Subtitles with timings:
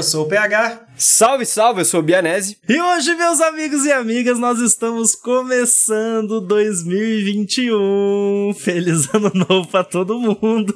[0.00, 0.80] eu sou o PH.
[0.96, 2.56] Salve, salve, eu sou o Bianese.
[2.66, 8.54] E hoje, meus amigos e amigas, nós estamos começando 2021.
[8.58, 10.74] Feliz ano novo pra todo mundo.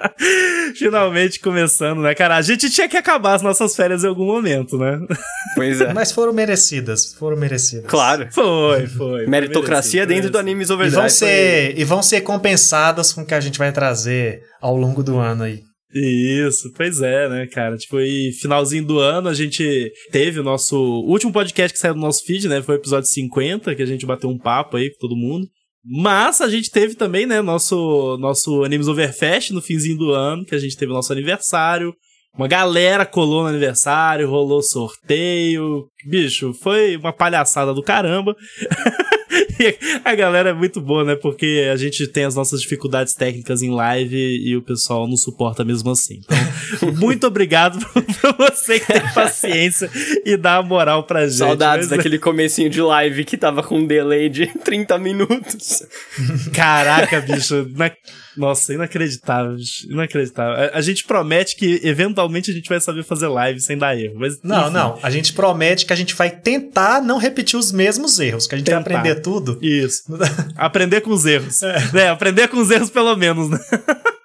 [0.76, 2.36] Finalmente começando, né, cara?
[2.36, 5.00] A gente tinha que acabar as nossas férias em algum momento, né?
[5.54, 5.94] Pois é.
[5.94, 7.86] Mas foram merecidas, foram merecidas.
[7.86, 8.28] Claro.
[8.32, 9.26] Foi, foi.
[9.26, 10.98] Meritocracia foi dentro do Animes Overdrive.
[10.98, 14.76] E vão, ser, e vão ser compensadas com o que a gente vai trazer ao
[14.76, 15.71] longo do ano aí.
[15.94, 17.76] Isso, pois é, né, cara?
[17.76, 22.00] Tipo, e finalzinho do ano a gente teve o nosso último podcast que saiu do
[22.00, 22.62] nosso feed, né?
[22.62, 25.46] Foi o episódio 50, que a gente bateu um papo aí com todo mundo.
[25.84, 30.54] Mas a gente teve também, né, nosso, nosso Animes Overfest no finzinho do ano, que
[30.54, 31.92] a gente teve o nosso aniversário.
[32.34, 35.86] Uma galera colou no aniversário, rolou sorteio.
[36.08, 38.34] Bicho, foi uma palhaçada do caramba.
[39.58, 41.14] E a galera é muito boa, né?
[41.14, 45.64] Porque a gente tem as nossas dificuldades técnicas em live e o pessoal não suporta
[45.64, 46.20] mesmo assim.
[46.24, 49.90] Então, muito obrigado por você que tem paciência
[50.24, 51.38] e dá a moral pra gente.
[51.38, 51.96] Saudades mas...
[51.96, 55.82] daquele comecinho de live que tava com um delay de 30 minutos.
[56.52, 57.66] Caraca, bicho.
[57.74, 57.90] Na...
[58.36, 59.56] Nossa, inacreditável,
[59.88, 60.54] inacreditável.
[60.54, 64.14] A, a, gente promete que eventualmente a gente vai saber fazer live sem dar erro.
[64.16, 64.72] Mas, não, enfim.
[64.72, 64.98] não.
[65.02, 68.58] A gente promete que a gente vai tentar não repetir os mesmos erros, que a
[68.58, 68.80] gente tentar.
[68.80, 69.58] vai aprender tudo.
[69.62, 70.02] Isso.
[70.56, 71.62] aprender com os erros.
[71.62, 71.76] É.
[71.94, 73.58] é, aprender com os erros pelo menos, né?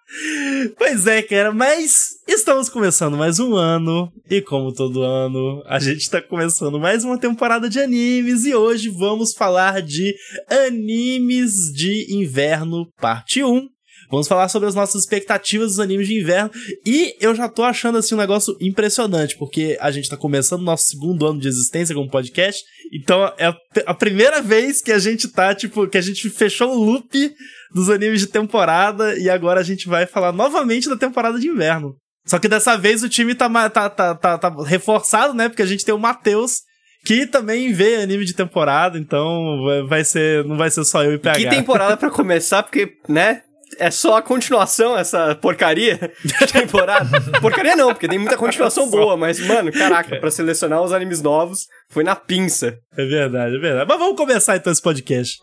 [0.77, 5.99] Pois é, cara, mas estamos começando mais um ano, e como todo ano, a gente
[5.99, 10.15] está começando mais uma temporada de animes, e hoje vamos falar de
[10.49, 13.67] animes de inverno, parte 1.
[14.09, 16.49] Vamos falar sobre as nossas expectativas dos animes de inverno.
[16.85, 20.87] E eu já tô achando assim um negócio impressionante, porque a gente tá começando nosso
[20.87, 22.63] segundo ano de existência como podcast.
[22.93, 23.53] Então é
[23.85, 27.33] a primeira vez que a gente tá, tipo, que a gente fechou o loop
[27.73, 31.95] dos animes de temporada e agora a gente vai falar novamente da temporada de inverno.
[32.25, 35.47] Só que dessa vez o time tá, tá, tá, tá, tá reforçado, né?
[35.47, 36.61] Porque a gente tem o Matheus,
[37.05, 41.17] que também vê anime de temporada, então vai ser, não vai ser só eu e
[41.17, 41.37] PH.
[41.37, 43.43] Que temporada para começar, porque, né,
[43.79, 47.21] é só a continuação, essa porcaria de temporada.
[47.41, 51.67] porcaria não, porque tem muita continuação boa, mas, mano, caraca, pra selecionar os animes novos,
[51.89, 52.77] foi na pinça.
[52.97, 53.85] É verdade, é verdade.
[53.87, 55.41] Mas vamos começar então esse podcast.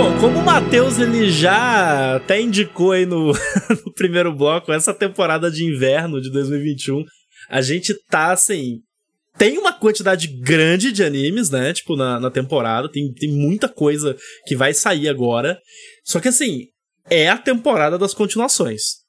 [0.00, 3.34] Bom, como o Matheus ele já até indicou aí no,
[3.84, 7.04] no, primeiro bloco, essa temporada de inverno de 2021,
[7.50, 8.78] a gente tá assim.
[9.36, 11.74] Tem uma quantidade grande de animes, né?
[11.74, 12.90] Tipo, na, na temporada.
[12.90, 14.16] Tem, tem muita coisa
[14.46, 15.60] que vai sair agora.
[16.02, 16.68] Só que assim,
[17.10, 18.99] é a temporada das continuações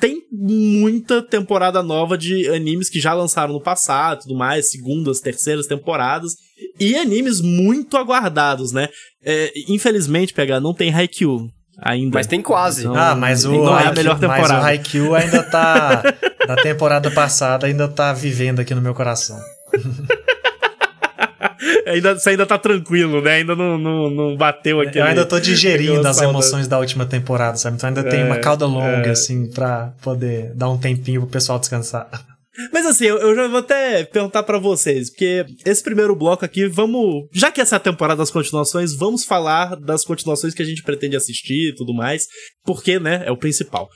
[0.00, 5.66] tem muita temporada nova de animes que já lançaram no passado, tudo mais, segundas, terceiras
[5.66, 6.32] temporadas,
[6.78, 8.88] e animes muito aguardados, né?
[9.22, 12.18] É, infelizmente, pegar não tem Haikyuu ainda.
[12.18, 12.82] Mas tem quase.
[12.82, 14.54] Então, ah, mas o, não é a melhor temporada.
[14.54, 16.02] Mas o Haikyuu ainda tá
[16.46, 19.38] da temporada passada ainda tá vivendo aqui no meu coração.
[21.86, 23.36] ainda, você ainda tá tranquilo, né?
[23.36, 24.98] Ainda não, não, não bateu aqui.
[24.98, 27.76] Eu ainda tô digerindo as emoções da última temporada, sabe?
[27.76, 29.10] Então ainda é, tem uma é, cauda longa, é.
[29.10, 32.08] assim, pra poder dar um tempinho pro pessoal descansar.
[32.72, 36.66] Mas assim, eu, eu já vou até perguntar para vocês, porque esse primeiro bloco aqui,
[36.66, 37.28] vamos.
[37.32, 40.82] Já que essa é a temporada das continuações, vamos falar das continuações que a gente
[40.82, 42.26] pretende assistir e tudo mais,
[42.64, 43.88] porque, né, é o principal.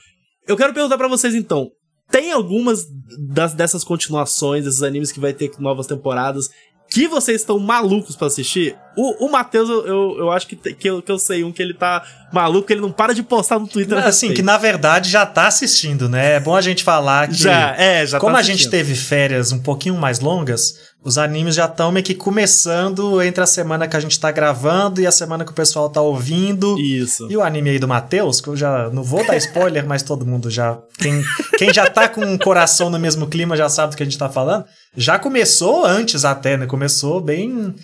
[0.47, 1.69] Eu quero perguntar para vocês então,
[2.09, 2.85] tem algumas
[3.33, 6.47] das, dessas continuações, desses animes que vai ter novas temporadas,
[6.95, 11.01] que vocês estão malucos para assistir, o, o Matheus, eu, eu, acho que, que, eu,
[11.01, 12.01] que eu sei um que ele tá
[12.31, 13.97] maluco, ele não para de postar no Twitter.
[13.97, 16.35] Assim, que na verdade já tá assistindo, né?
[16.35, 17.35] É bom a gente falar que.
[17.35, 21.53] Já, é, já Como tá a gente teve férias um pouquinho mais longas, os animes
[21.53, 25.11] já estão meio que começando entre a semana que a gente tá gravando e a
[25.11, 26.75] semana que o pessoal tá ouvindo.
[26.79, 27.27] Isso.
[27.29, 30.25] E o anime aí do Matheus, que eu já não vou dar spoiler, mas todo
[30.25, 30.79] mundo já.
[30.97, 31.23] Quem,
[31.59, 34.17] quem já tá com um coração no mesmo clima já sabe do que a gente
[34.17, 34.65] tá falando.
[34.97, 36.65] Já começou antes até, né?
[36.65, 37.75] Começou bem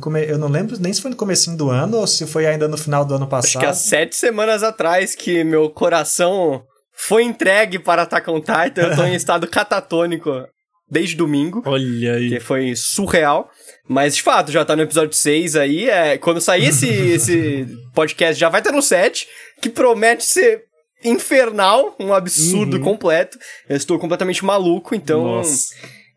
[0.00, 0.24] Come...
[0.24, 2.76] Eu não lembro nem se foi no comecinho do ano ou se foi ainda no
[2.76, 3.50] final do ano passado.
[3.50, 8.82] Acho que há sete semanas atrás que meu coração foi entregue para Attack on Titan.
[8.82, 10.44] Eu tô em estado catatônico
[10.90, 11.62] desde domingo.
[11.64, 12.28] Olha aí.
[12.28, 13.50] Que foi surreal.
[13.88, 15.88] Mas, de fato, já tá no episódio 6 aí.
[15.88, 19.26] É, quando sair esse, esse podcast, já vai estar no 7,
[19.60, 20.62] que promete ser
[21.04, 22.82] infernal, um absurdo uhum.
[22.82, 23.38] completo.
[23.68, 25.22] Eu estou completamente maluco, então...
[25.22, 25.74] Nossa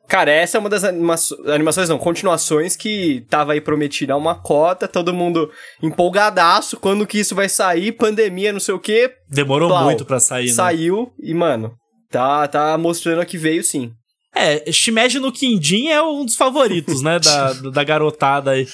[0.07, 1.15] Cara, essa é uma das anima
[1.47, 5.51] animações, não, continuações que tava aí prometida uma cota, todo mundo
[5.83, 9.11] empolgadaço, quando que isso vai sair, pandemia, não sei o quê.
[9.29, 10.53] Demorou muito pra sair, né?
[10.53, 11.73] Saiu e, mano,
[12.09, 13.91] tá, tá mostrando que veio sim.
[14.37, 17.19] É, Shimeji no Quindim é um dos favoritos, né?
[17.19, 18.67] Da, da garotada aí.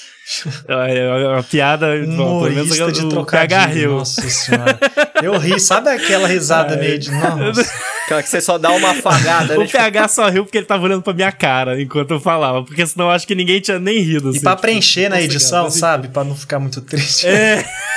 [0.68, 1.86] É, é uma piada.
[2.16, 3.48] Bom, pelo menos Humorista de o trocadilho.
[3.48, 3.94] PH riu.
[3.96, 4.78] Nossa senhora.
[5.22, 7.10] Eu ri, sabe aquela risada meio de.
[7.10, 7.70] Nossa.
[8.04, 9.64] Aquela que você só dá uma afagada, né?
[9.64, 12.86] O PH só riu porque ele tava olhando pra minha cara enquanto eu falava, porque
[12.86, 14.28] senão eu acho que ninguém tinha nem rido.
[14.28, 16.08] E assim, pra tipo, preencher na edição, cara, sabe?
[16.08, 17.26] Pra não ficar muito triste.
[17.26, 17.64] É.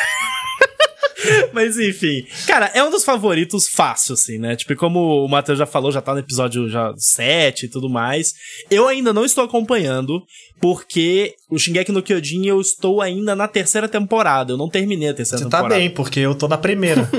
[1.58, 4.56] Mas enfim, cara, é um dos favoritos fácil, assim, né?
[4.56, 8.32] Tipo, como o Matheus já falou, já tá no episódio já 7 e tudo mais.
[8.70, 10.22] Eu ainda não estou acompanhando,
[10.62, 14.54] porque o Shingeki no Kyojin eu estou ainda na terceira temporada.
[14.54, 15.80] Eu não terminei a terceira Você tá temporada.
[15.80, 17.10] bem, porque eu tô na primeira.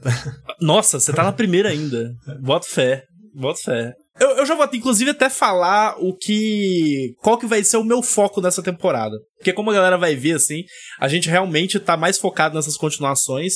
[0.58, 2.10] Nossa, você tá na primeira ainda.
[2.40, 3.04] Bota fé.
[3.34, 3.92] Bota fé.
[4.18, 7.14] Eu, eu já vou, inclusive, até falar o que.
[7.20, 9.16] Qual que vai ser o meu foco nessa temporada.
[9.36, 10.62] Porque, como a galera vai ver, assim,
[11.00, 13.54] a gente realmente tá mais focado nessas continuações.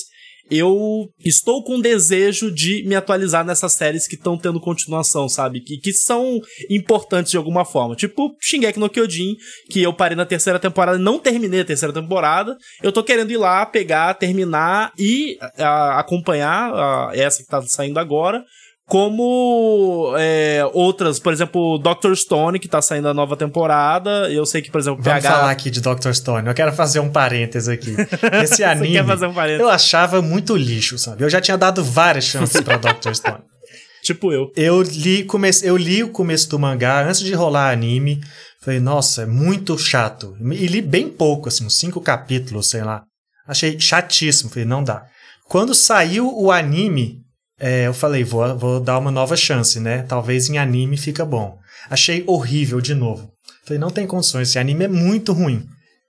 [0.51, 5.61] Eu estou com desejo de me atualizar nessas séries que estão tendo continuação, sabe?
[5.61, 6.41] Que, que são
[6.71, 7.95] importantes de alguma forma.
[7.95, 9.37] Tipo Shingeki no Kyojin,
[9.71, 12.57] que eu parei na terceira temporada não terminei a terceira temporada.
[12.83, 17.99] Eu tô querendo ir lá, pegar, terminar e a, acompanhar a, essa que tá saindo
[17.99, 18.45] agora
[18.89, 24.33] como é, outras, por exemplo, Doctor Stone, que tá saindo a nova temporada.
[24.33, 25.31] Eu sei que, por exemplo, Vamos PH.
[25.31, 26.11] falar aqui de Dr.
[26.15, 26.49] Stone.
[26.49, 27.95] Eu quero fazer um parênteses aqui.
[28.43, 29.61] Esse anime, quer fazer um parênteses?
[29.61, 31.23] eu achava muito lixo, sabe?
[31.23, 33.13] Eu já tinha dado várias chances pra Dr.
[33.13, 33.43] Stone.
[34.03, 34.51] Tipo eu.
[34.57, 35.67] Eu li, comece...
[35.67, 38.23] eu li o começo do mangá antes de rolar anime.
[38.63, 40.35] Falei, nossa, é muito chato.
[40.41, 43.03] E li bem pouco, assim, uns cinco capítulos, sei lá.
[43.47, 44.49] Achei chatíssimo.
[44.49, 45.05] Falei, não dá.
[45.45, 47.19] Quando saiu o anime,
[47.59, 50.05] é, eu falei, vou, vou dar uma nova chance, né?
[50.09, 51.59] Talvez em anime fica bom.
[51.91, 53.31] Achei horrível de novo.
[53.65, 55.65] Falei, não tem condições, esse anime é muito ruim.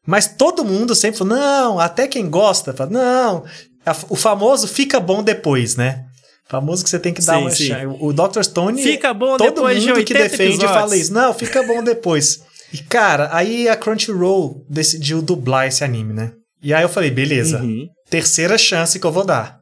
[0.05, 3.43] Mas todo mundo sempre falou, não, até quem gosta, fala, não.
[4.09, 6.05] O famoso fica bom depois, né?
[6.47, 7.67] Famoso que você tem que dar Sim, uma sim.
[7.67, 7.85] chance.
[7.99, 8.41] O Dr.
[8.43, 8.81] Stone.
[8.81, 10.71] Fica bom todo depois de mundo que 80 defende episódios.
[10.71, 11.13] fala isso.
[11.13, 12.39] Não, fica bom depois.
[12.73, 16.31] E, cara, aí a Crunchyroll decidiu dublar esse anime, né?
[16.61, 17.87] E aí eu falei, beleza, Uhum.
[18.09, 19.58] terceira chance que eu vou dar.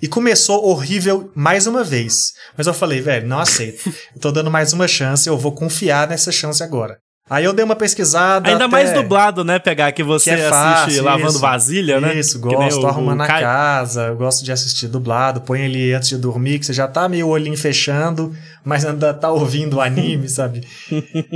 [0.00, 2.32] E começou horrível mais uma vez.
[2.56, 3.88] Mas eu falei, velho, não aceito.
[4.14, 6.98] Eu tô dando mais uma chance, eu vou confiar nessa chance agora.
[7.28, 8.48] Aí eu dei uma pesquisada.
[8.48, 9.58] Ainda até- mais dublado, né?
[9.58, 11.38] Pegar que você que é assiste fácil, lavando isso.
[11.40, 12.14] vasilha, né?
[12.14, 16.10] Isso, gosto, o- arrumando o a casa, eu gosto de assistir dublado, põe ele antes
[16.10, 18.32] de dormir, que você já tá meio olhinho fechando,
[18.64, 20.62] mas ainda tá ouvindo o anime, sabe?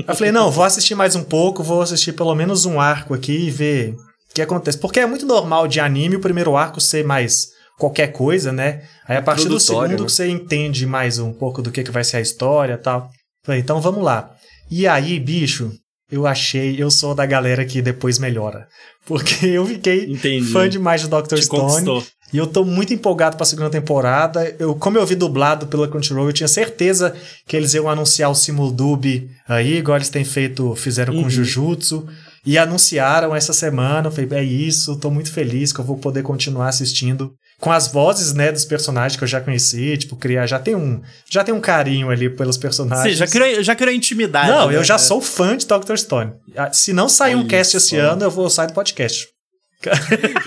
[0.06, 3.46] Eu falei, não, vou assistir mais um pouco, vou assistir pelo menos um arco aqui
[3.46, 3.94] e ver
[4.30, 4.78] o que acontece.
[4.78, 7.48] Porque é muito normal de anime o primeiro arco ser mais
[7.81, 8.82] qualquer coisa, né?
[9.09, 9.97] Aí a partir do segundo né?
[9.97, 13.11] que você entende mais um pouco do que, que vai ser a história e tal.
[13.44, 14.31] Falei, então vamos lá.
[14.71, 15.73] E aí, bicho,
[16.12, 18.69] eu achei, eu sou da galera que depois melhora.
[19.06, 20.53] Porque eu fiquei Entendi.
[20.53, 21.35] fã demais de Dr.
[21.37, 21.62] Te Stone.
[21.62, 22.05] conquistou.
[22.32, 24.55] E eu tô muito empolgado pra segunda temporada.
[24.59, 27.13] Eu, como eu vi dublado pela Crunchyroll, eu tinha certeza
[27.44, 31.31] que eles iam anunciar o Simuldub aí, igual eles têm feito, fizeram com Uhum.
[31.31, 32.06] Jujutsu.
[32.46, 34.08] E anunciaram essa semana.
[34.08, 37.32] Eu falei, é isso, tô muito feliz que eu vou poder continuar assistindo.
[37.60, 40.46] Com as vozes, né, dos personagens que eu já conheci, tipo, criar.
[40.46, 43.12] Já tem um, já tem um carinho ali pelos personagens.
[43.12, 44.48] Sim, já criou, já criou intimidade.
[44.48, 44.76] Não, né?
[44.76, 45.96] eu já sou fã de Dr.
[45.96, 46.32] Stone.
[46.56, 47.96] Ah, Se não sair um Olha cast esse só.
[47.96, 49.29] ano, eu vou sair do podcast.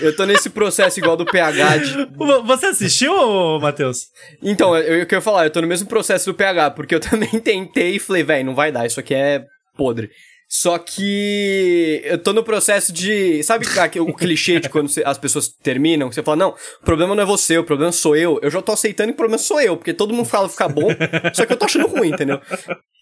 [0.00, 2.08] Eu tô nesse processo igual do PH de...
[2.46, 3.12] Você assistiu,
[3.60, 4.06] Matheus?
[4.42, 7.40] Então, eu, eu queria falar, eu tô no mesmo processo do PH, porque eu também
[7.40, 9.44] tentei e falei, velho, não vai dar, isso aqui é
[9.76, 10.10] podre.
[10.56, 13.42] Só que eu tô no processo de.
[13.42, 13.66] Sabe
[13.98, 16.12] o clichê de quando as pessoas terminam?
[16.12, 18.38] Você fala, não, o problema não é você, o problema sou eu.
[18.40, 20.86] Eu já tô aceitando que o problema sou eu, porque todo mundo fala ficar bom,
[21.34, 22.40] só que eu tô achando ruim, entendeu?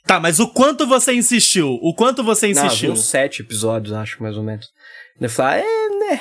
[0.06, 1.78] Tá, mas o quanto você insistiu?
[1.82, 2.92] O quanto você Não, insistiu?
[2.92, 4.68] uns sete episódios, acho, mais ou menos.
[5.20, 6.20] Eu falei, ah, é, né.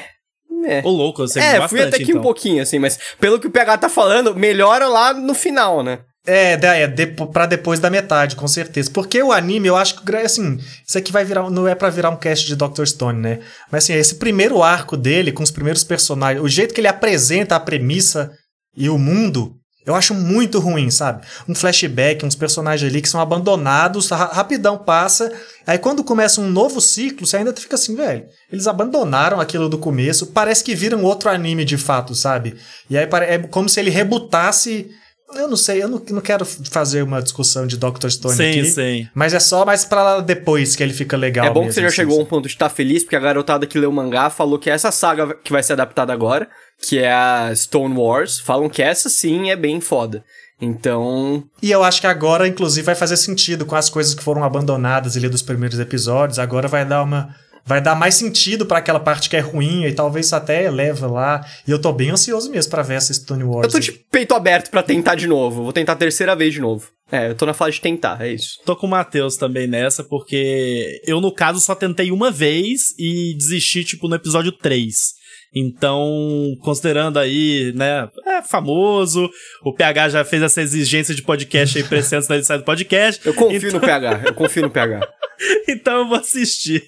[0.50, 0.82] né.
[0.84, 2.20] Ô, louco, você É, viu fui bastante, até que então.
[2.20, 6.00] um pouquinho, assim, mas pelo que o PH tá falando, melhora lá no final, né?
[6.26, 8.92] É, é depo, pra depois da metade, com certeza.
[8.92, 12.12] Porque o anime, eu acho que, assim, isso aqui vai virar, não é pra virar
[12.12, 12.86] um cast de Dr.
[12.86, 13.40] Stone, né?
[13.72, 17.56] Mas, assim, esse primeiro arco dele, com os primeiros personagens, o jeito que ele apresenta
[17.56, 18.32] a premissa
[18.78, 21.26] e o mundo, eu acho muito ruim, sabe?
[21.50, 25.34] Um flashback, uns personagens ali que são abandonados, ra- rapidão passa.
[25.66, 28.26] Aí quando começa um novo ciclo, você ainda fica assim, velho.
[28.52, 32.56] Eles abandonaram aquilo do começo, parece que viram outro anime de fato, sabe?
[32.92, 34.88] E aí é como se ele rebutasse.
[35.36, 38.10] Eu não sei, eu não, não quero fazer uma discussão de Dr.
[38.10, 38.66] Stone Sim, aqui.
[38.66, 39.08] sim.
[39.14, 41.46] Mas é só mais pra lá depois que ele fica legal.
[41.46, 43.16] é bom que mesmo, você já assim, chegou a um ponto de estar feliz, porque
[43.16, 46.48] a garotada que leu o mangá falou que essa saga que vai ser adaptada agora,
[46.82, 50.24] que é a Stone Wars, falam que essa sim é bem foda.
[50.64, 54.44] Então, E eu acho que agora, inclusive, vai fazer sentido com as coisas que foram
[54.44, 56.38] abandonadas ali dos primeiros episódios.
[56.38, 57.36] Agora vai dar uma.
[57.66, 61.46] Vai dar mais sentido pra aquela parte que é ruim e talvez até leva lá.
[61.68, 63.66] E eu tô bem ansioso mesmo pra ver essa Stone Wars.
[63.66, 65.64] eu tô de peito aberto pra tentar de novo.
[65.64, 66.88] Vou tentar a terceira vez de novo.
[67.12, 68.60] É, eu tô na fase de tentar, é isso.
[68.66, 73.36] Tô com o Matheus também nessa, porque eu, no caso, só tentei uma vez e
[73.38, 75.21] desisti, tipo, no episódio 3.
[75.54, 79.30] Então, considerando aí, né, é famoso,
[79.64, 83.26] o PH já fez essa exigência de podcast aí pra antes da sair do podcast.
[83.26, 83.80] Eu confio então...
[83.80, 85.08] no PH, eu confio no PH.
[85.68, 86.84] então eu vou assistir.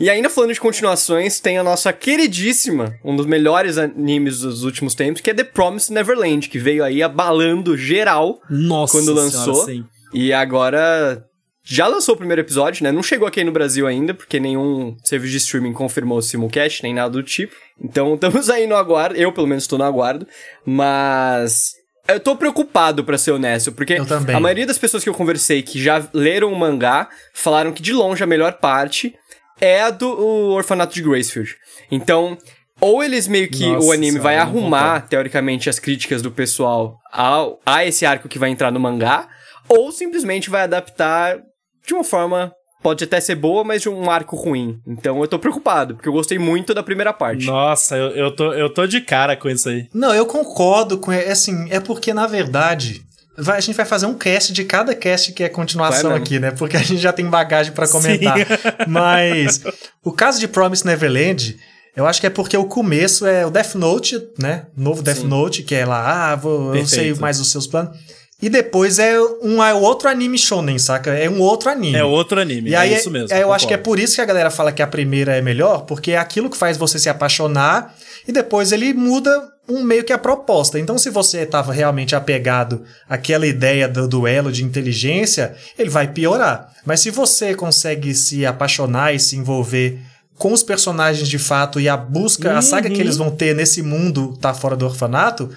[0.00, 4.94] e ainda falando de continuações, tem a nossa queridíssima, um dos melhores animes dos últimos
[4.94, 9.66] tempos, que é The Promised Neverland, que veio aí abalando geral Nossa quando lançou.
[9.66, 11.24] Senhora, e agora
[11.66, 12.92] já lançou o primeiro episódio, né?
[12.92, 16.92] Não chegou aqui no Brasil ainda, porque nenhum serviço de streaming confirmou o simulcast, nem
[16.92, 17.56] nada do tipo.
[17.82, 19.16] Então estamos aí no aguardo.
[19.16, 20.26] Eu, pelo menos, estou no aguardo.
[20.64, 21.72] Mas.
[22.06, 25.82] Eu tô preocupado, para ser honesto, porque a maioria das pessoas que eu conversei que
[25.82, 29.14] já leram o mangá falaram que de longe a melhor parte
[29.58, 30.06] é a do
[30.50, 31.56] Orfanato de Gracefield.
[31.90, 32.36] Então,
[32.78, 37.58] ou eles meio que Nossa, o anime vai arrumar, teoricamente, as críticas do pessoal ao,
[37.64, 39.26] a esse arco que vai entrar no mangá,
[39.66, 41.40] ou simplesmente vai adaptar
[41.86, 42.52] de uma forma
[42.84, 44.78] pode até ser boa, mas de um arco ruim.
[44.86, 47.46] Então eu tô preocupado, porque eu gostei muito da primeira parte.
[47.46, 49.88] Nossa, eu, eu, tô, eu tô de cara com isso aí.
[49.94, 51.10] Não, eu concordo com.
[51.10, 53.02] Assim, é porque, na verdade.
[53.36, 56.52] Vai, a gente vai fazer um cast de cada cast que é continuação aqui, né?
[56.52, 58.38] Porque a gente já tem bagagem para comentar.
[58.38, 58.44] Sim.
[58.86, 59.60] Mas
[60.04, 61.58] o caso de Promise Neverland,
[61.96, 64.66] eu acho que é porque o começo é o Death Note, né?
[64.76, 65.26] Novo Death Sim.
[65.26, 67.98] Note, que é lá, ah, vou, eu sei mais os seus planos.
[68.42, 71.12] E depois é um é outro anime shonen, saca?
[71.12, 71.96] É um outro anime.
[71.96, 73.34] É outro anime, e é aí, isso mesmo.
[73.34, 75.40] É, eu acho que é por isso que a galera fala que a primeira é
[75.40, 77.94] melhor, porque é aquilo que faz você se apaixonar
[78.26, 80.78] e depois ele muda um meio que a proposta.
[80.78, 86.70] Então, se você estava realmente apegado àquela ideia do duelo de inteligência, ele vai piorar.
[86.84, 89.98] Mas se você consegue se apaixonar e se envolver
[90.36, 92.58] com os personagens de fato e a busca, uhum.
[92.58, 95.48] a saga que eles vão ter nesse mundo tá fora do orfanato,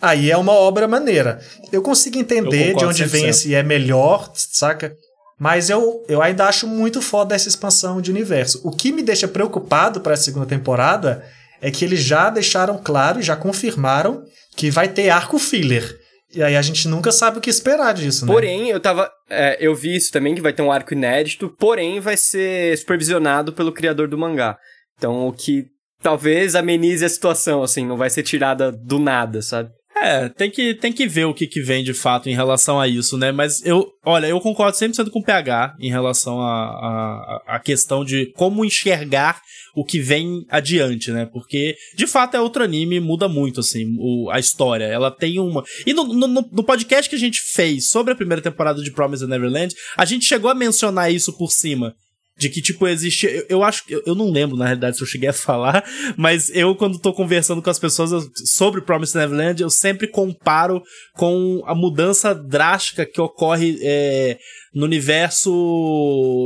[0.00, 1.40] Aí é uma obra maneira.
[1.72, 3.06] Eu consigo entender eu de onde 100%.
[3.08, 4.94] vem esse é melhor, saca?
[5.38, 8.60] Mas eu, eu ainda acho muito foda essa expansão de universo.
[8.64, 11.24] O que me deixa preocupado para a segunda temporada
[11.60, 14.22] é que eles já deixaram claro, já confirmaram
[14.56, 15.98] que vai ter arco filler.
[16.34, 18.32] E aí a gente nunca sabe o que esperar disso, né?
[18.32, 19.10] Porém, eu tava.
[19.28, 23.52] É, eu vi isso também, que vai ter um arco inédito, porém vai ser supervisionado
[23.52, 24.58] pelo criador do mangá.
[24.98, 25.66] Então, o que
[26.02, 29.70] talvez amenize a situação, assim, não vai ser tirada do nada, sabe?
[29.98, 32.86] É, tem que, tem que ver o que, que vem de fato em relação a
[32.86, 33.32] isso, né?
[33.32, 37.58] Mas eu, olha, eu concordo 100% com o PH em relação à a, a, a,
[37.58, 39.40] questão de como enxergar
[39.74, 41.24] o que vem adiante, né?
[41.24, 44.84] Porque, de fato, é outro anime, muda muito, assim, o, a história.
[44.84, 45.64] Ela tem uma.
[45.86, 49.26] E no, no, no podcast que a gente fez sobre a primeira temporada de Promise
[49.26, 51.94] Neverland, a gente chegou a mencionar isso por cima
[52.38, 53.26] de que, tipo, existe.
[53.26, 53.82] Eu, eu acho.
[53.88, 55.84] Eu, eu não lembro, na realidade, se eu cheguei a falar,
[56.16, 60.82] mas eu, quando tô conversando com as pessoas sobre Promised Neverland, eu sempre comparo
[61.14, 64.38] com a mudança drástica que ocorre é,
[64.74, 65.50] no universo.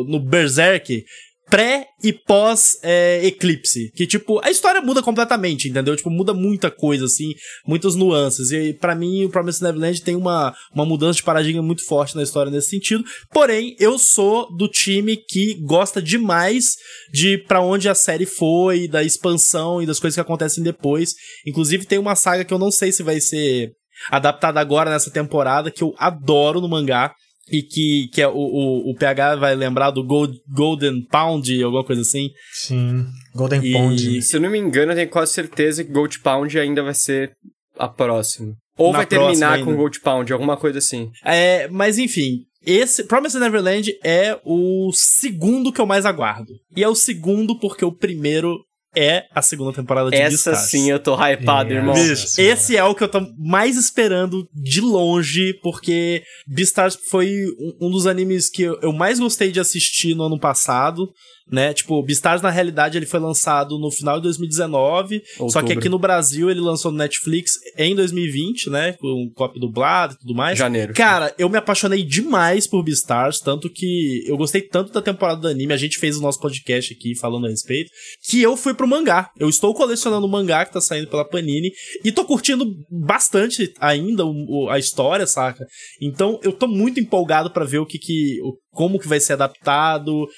[0.09, 1.05] no Berserk
[1.51, 3.91] pré e pós é, Eclipse.
[3.95, 5.97] Que, tipo, a história muda completamente, entendeu?
[5.97, 7.35] Tipo, muda muita coisa, assim,
[7.67, 8.53] muitas nuances.
[8.53, 12.23] E para mim, o Promised Neverland tem uma, uma mudança de paradigma muito forte na
[12.23, 13.05] história nesse sentido.
[13.33, 16.77] Porém, eu sou do time que gosta demais
[17.13, 21.15] de para onde a série foi, da expansão e das coisas que acontecem depois.
[21.45, 23.73] Inclusive, tem uma saga que eu não sei se vai ser
[24.11, 27.13] adaptada agora nessa temporada, que eu adoro no mangá,
[27.51, 31.85] e que, que é o, o, o PH vai lembrar do Gold, Golden Pound, alguma
[31.85, 32.31] coisa assim.
[32.53, 33.73] Sim, Golden e...
[33.73, 34.23] Pound.
[34.23, 37.33] Se eu não me engano, eu tenho quase certeza que Gold Pound ainda vai ser
[37.77, 38.55] a próxima.
[38.79, 41.11] Ou Na vai terminar com Gold Pound, alguma coisa assim.
[41.25, 46.53] É, mas enfim, esse Promised Neverland é o segundo que eu mais aguardo.
[46.77, 48.59] E é o segundo porque o primeiro
[48.97, 50.71] é a segunda temporada de Essa Beastars.
[50.71, 51.95] sim eu tô hypado, irmão.
[51.95, 57.87] Bicho, esse é o que eu tô mais esperando de longe, porque Beastars foi um,
[57.87, 61.09] um dos animes que eu mais gostei de assistir no ano passado
[61.51, 61.75] né?
[61.75, 65.53] Tipo, Beastars, na realidade, ele foi lançado no final de 2019, Outubro.
[65.53, 68.93] só que aqui no Brasil ele lançou no Netflix em 2020, né?
[68.95, 70.59] Com cópia dublado e tudo mais.
[70.59, 70.95] Janeiro.
[70.95, 75.49] Cara, eu me apaixonei demais por Beastars, tanto que eu gostei tanto da temporada do
[75.49, 77.91] anime, a gente fez o nosso podcast aqui falando a respeito,
[78.23, 79.31] que eu fui pro mangá.
[79.39, 81.71] Eu estou colecionando o mangá que tá saindo pela Panini
[82.05, 84.25] e tô curtindo bastante ainda
[84.71, 85.67] a história, saca?
[86.01, 88.39] Então, eu tô muito empolgado para ver o que que
[88.73, 90.29] como que vai ser adaptado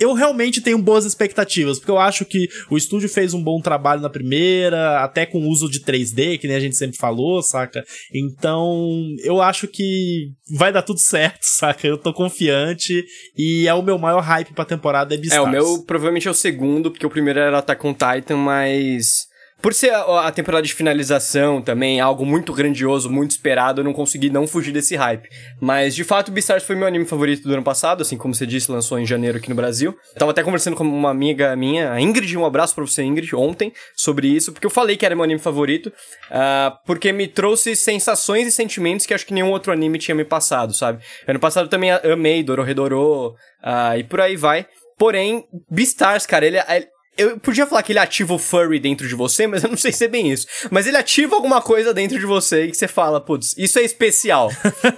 [0.00, 4.00] eu realmente tenho boas expectativas, porque eu acho que o estúdio fez um bom trabalho
[4.00, 7.84] na primeira, até com o uso de 3D, que nem a gente sempre falou, saca?
[8.12, 11.86] Então, eu acho que vai dar tudo certo, saca?
[11.86, 13.04] Eu tô confiante
[13.36, 15.44] e é o meu maior hype pra temporada é Beastars.
[15.44, 19.29] É, o meu provavelmente é o segundo, porque o primeiro era Attack on Titan, mas
[19.62, 23.92] Por ser a, a temporada de finalização também, algo muito grandioso, muito esperado, eu não
[23.92, 25.28] consegui não fugir desse hype.
[25.60, 28.72] Mas, de fato, Beastars foi meu anime favorito do ano passado, assim como você disse,
[28.72, 29.94] lançou em janeiro aqui no Brasil.
[30.14, 33.36] Eu tava até conversando com uma amiga minha, a Ingrid, um abraço pra você, Ingrid,
[33.36, 35.88] ontem, sobre isso, porque eu falei que era meu anime favorito,
[36.30, 40.24] uh, porque me trouxe sensações e sentimentos que acho que nenhum outro anime tinha me
[40.24, 41.02] passado, sabe?
[41.26, 44.66] Ano passado também amei Dororedoro, uh, e por aí vai.
[44.96, 46.86] Porém, Beastars, cara, ele, ele
[47.16, 49.92] eu podia falar que ele ativa o furry dentro de você, mas eu não sei
[49.92, 50.46] se é bem isso.
[50.70, 53.82] Mas ele ativa alguma coisa dentro de você e que você fala, putz, isso é
[53.82, 54.50] especial.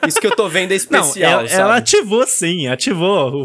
[0.07, 1.42] isso que eu tô vendo é especial.
[1.42, 3.45] Não, ela, ela ativou sim, ativou.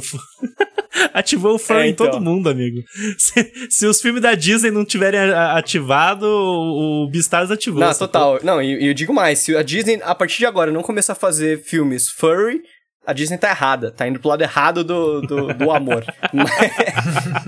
[1.14, 2.08] ativou o furry é, então.
[2.08, 2.84] em todo mundo, amigo.
[3.18, 7.80] Se, se, os filmes da Disney não tiverem ativado, o Beastars ativou.
[7.80, 8.40] Não, total.
[8.44, 11.16] Não, e eu digo mais, se a Disney, a partir de agora, não começar a
[11.16, 12.62] fazer filmes furry,
[13.08, 16.04] a Disney tá errada, tá indo pro lado errado do, do, do amor.
[16.34, 16.52] mas,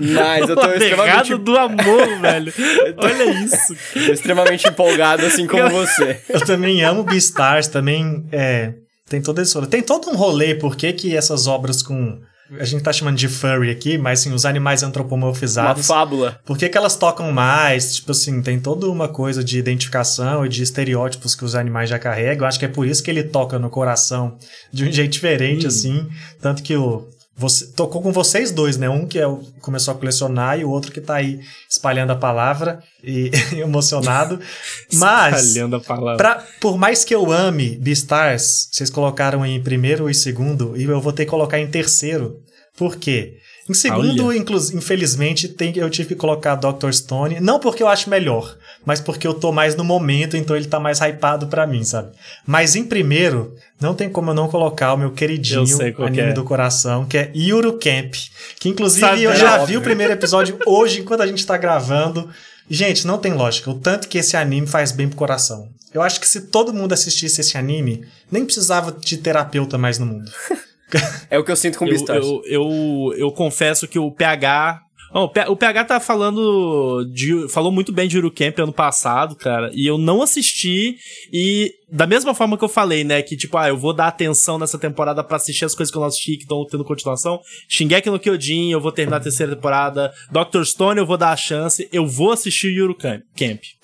[0.00, 1.30] mas eu tô extremamente.
[1.30, 2.52] errado do amor, velho.
[2.96, 3.76] Olha isso.
[3.92, 6.18] Tô extremamente empolgado, assim como eu, você.
[6.30, 8.72] Eu também amo Beastars, também é,
[9.06, 9.66] tem todo esse rolê.
[9.66, 12.18] Tem todo um rolê, por que essas obras com
[12.58, 15.88] a gente tá chamando de furry aqui, mas assim, os animais antropomorfizados.
[15.88, 16.40] Uma fábula.
[16.44, 17.96] Por que, que elas tocam mais?
[17.96, 21.98] Tipo assim, tem toda uma coisa de identificação e de estereótipos que os animais já
[21.98, 22.44] carregam.
[22.44, 24.36] Eu acho que é por isso que ele toca no coração
[24.72, 25.68] de um jeito diferente, hum.
[25.68, 26.08] assim.
[26.40, 27.08] Tanto que o.
[27.40, 28.86] Você, tocou com vocês dois, né?
[28.90, 32.16] Um que é o, começou a colecionar e o outro que tá aí espalhando a
[32.16, 34.38] palavra e emocionado.
[34.92, 36.16] Mas, espalhando a palavra.
[36.18, 41.00] Pra, por mais que eu ame Beastars, vocês colocaram em primeiro e segundo, e eu
[41.00, 42.42] vou ter que colocar em terceiro.
[42.76, 43.38] Por quê?
[43.70, 46.92] Em segundo, infelizmente, tem, eu tive que colocar Dr.
[46.92, 47.40] Stone.
[47.40, 50.80] Não porque eu acho melhor, mas porque eu tô mais no momento, então ele tá
[50.80, 52.10] mais hypado para mim, sabe?
[52.46, 55.64] Mas em primeiro, não tem como eu não colocar o meu queridinho
[55.98, 56.32] anime é.
[56.32, 58.14] do coração, que é Yuru Camp.
[58.58, 61.56] Que inclusive sabe, eu já é vi o primeiro episódio hoje, enquanto a gente tá
[61.56, 62.28] gravando.
[62.68, 63.70] Gente, não tem lógica.
[63.70, 65.68] O tanto que esse anime faz bem pro coração.
[65.92, 70.06] Eu acho que se todo mundo assistisse esse anime, nem precisava de terapeuta mais no
[70.06, 70.30] mundo.
[71.28, 72.24] é o que eu sinto com Beastars.
[72.24, 74.82] Eu, eu, eu, eu confesso que o PH
[75.12, 77.48] Oh, o PH tá falando de.
[77.48, 79.70] Falou muito bem de Urucamp ano passado, cara.
[79.74, 80.96] E eu não assisti.
[81.32, 83.20] E da mesma forma que eu falei, né?
[83.22, 86.00] Que tipo, ah, eu vou dar atenção nessa temporada para assistir as coisas que eu
[86.00, 87.40] não assisti que estão tendo continuação.
[87.68, 90.12] Shingeki no Kyojin, eu vou terminar a terceira temporada.
[90.30, 91.88] Doctor Stone, eu vou dar a chance.
[91.92, 93.22] Eu vou assistir Yuru Camp.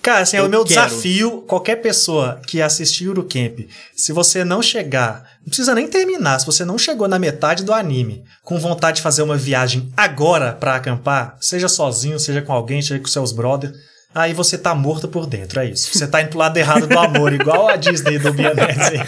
[0.01, 0.87] Cara, assim, é o meu quero.
[0.87, 1.43] desafio.
[1.43, 6.39] Qualquer pessoa que assistir Yuru Camp, se você não chegar, não precisa nem terminar.
[6.39, 10.53] Se você não chegou na metade do anime com vontade de fazer uma viagem agora
[10.53, 13.77] para acampar, seja sozinho, seja com alguém, seja com seus brothers
[14.17, 15.97] aí você tá morto por dentro, é isso.
[15.97, 18.99] Você tá indo pro lado errado do amor, igual a Disney do Bianese.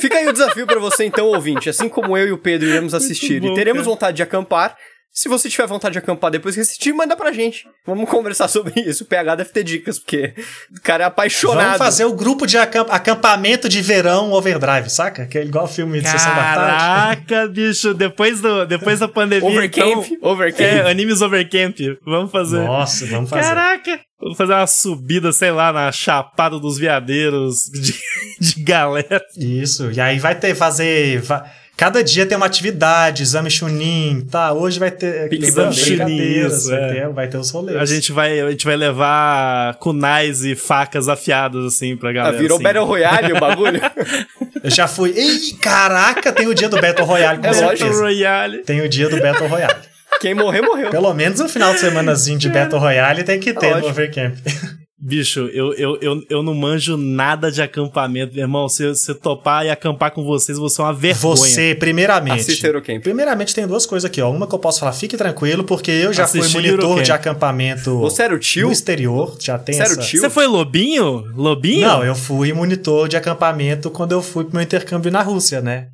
[0.00, 1.68] Fica aí o desafio para você então, ouvinte.
[1.68, 3.90] Assim como eu e o Pedro iremos assistir bom, e teremos cara.
[3.90, 4.76] vontade de acampar,
[5.14, 7.68] se você tiver vontade de acampar depois que assistir, manda pra gente.
[7.86, 9.04] Vamos conversar sobre isso.
[9.04, 10.34] O PH deve ter dicas, porque
[10.76, 11.62] o cara é apaixonado.
[11.62, 15.24] Vamos fazer o grupo de acamp acampamento de verão overdrive, saca?
[15.24, 17.26] Que é igual filme de Caraca, sessão da tarde.
[17.26, 19.48] Caraca, bicho, depois, do, depois da pandemia.
[19.48, 20.04] Overcamp?
[20.04, 20.66] Então, overcamp.
[20.66, 21.78] É, animes overcamp.
[22.04, 22.64] Vamos fazer.
[22.64, 23.42] Nossa, vamos fazer.
[23.42, 24.00] Caraca!
[24.20, 27.94] Vamos fazer uma subida, sei lá, na Chapada dos Veadeiros de,
[28.40, 29.22] de galera.
[29.36, 31.20] Isso, e aí vai ter, fazer...
[31.20, 31.44] Vai
[31.76, 34.52] Cada dia tem uma atividade, exame Chunin, tá?
[34.52, 36.92] Hoje vai ter exame Chunin, isso, vai, é.
[36.92, 37.76] ter, vai ter os rolês.
[37.76, 42.36] A gente vai, a gente vai levar kunais e facas afiadas, assim, pra galera.
[42.36, 42.62] Ah, virou assim.
[42.62, 43.80] Battle Royale o bagulho?
[44.62, 45.12] Eu já fui.
[45.16, 47.84] Ei, caraca, tem o dia do Battle Royale com é certeza.
[47.84, 48.58] Battle Royale.
[48.58, 49.74] Tem o dia do Battle Royale.
[50.20, 50.90] Quem morrer, morreu.
[50.90, 53.80] Pelo menos um final de semanazinho de Battle Royale tem que ter Ótimo.
[53.80, 54.34] no Overcamp.
[55.06, 58.66] Bicho, eu, eu, eu, eu não manjo nada de acampamento, meu irmão.
[58.70, 61.36] Se você topar e acampar com vocês, você é uma vergonha.
[61.36, 62.40] Você, primeiramente.
[62.40, 63.02] Assista Eurocamp.
[63.02, 64.30] Primeiramente, tem duas coisas aqui, ó.
[64.30, 67.04] Uma que eu posso falar, fique tranquilo, porque eu já Assistir fui monitor Eurocamp.
[67.04, 67.98] de acampamento.
[67.98, 68.68] Você era o tio?
[68.68, 69.92] No exterior, já tem você essa...
[69.92, 70.20] Era o tio?
[70.22, 71.26] Você foi lobinho?
[71.36, 71.86] Lobinho?
[71.86, 75.88] Não, eu fui monitor de acampamento quando eu fui pro meu intercâmbio na Rússia, né?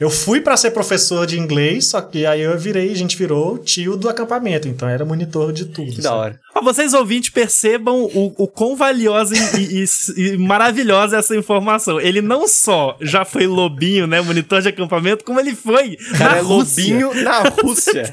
[0.00, 3.58] Eu fui para ser professor de inglês, só que aí eu virei, a gente virou
[3.58, 5.90] tio do acampamento, então era monitor de tudo.
[5.90, 6.02] Que sabe?
[6.02, 6.40] da hora.
[6.54, 9.84] Ó, vocês ouvintes percebam o, o quão valiosa e, e,
[10.16, 12.00] e, maravilhosa é essa informação.
[12.00, 16.36] Ele não só já foi lobinho, né, monitor de acampamento, como ele foi Cara, na
[16.38, 16.82] é Rússia.
[16.82, 18.12] lobinho na Rússia.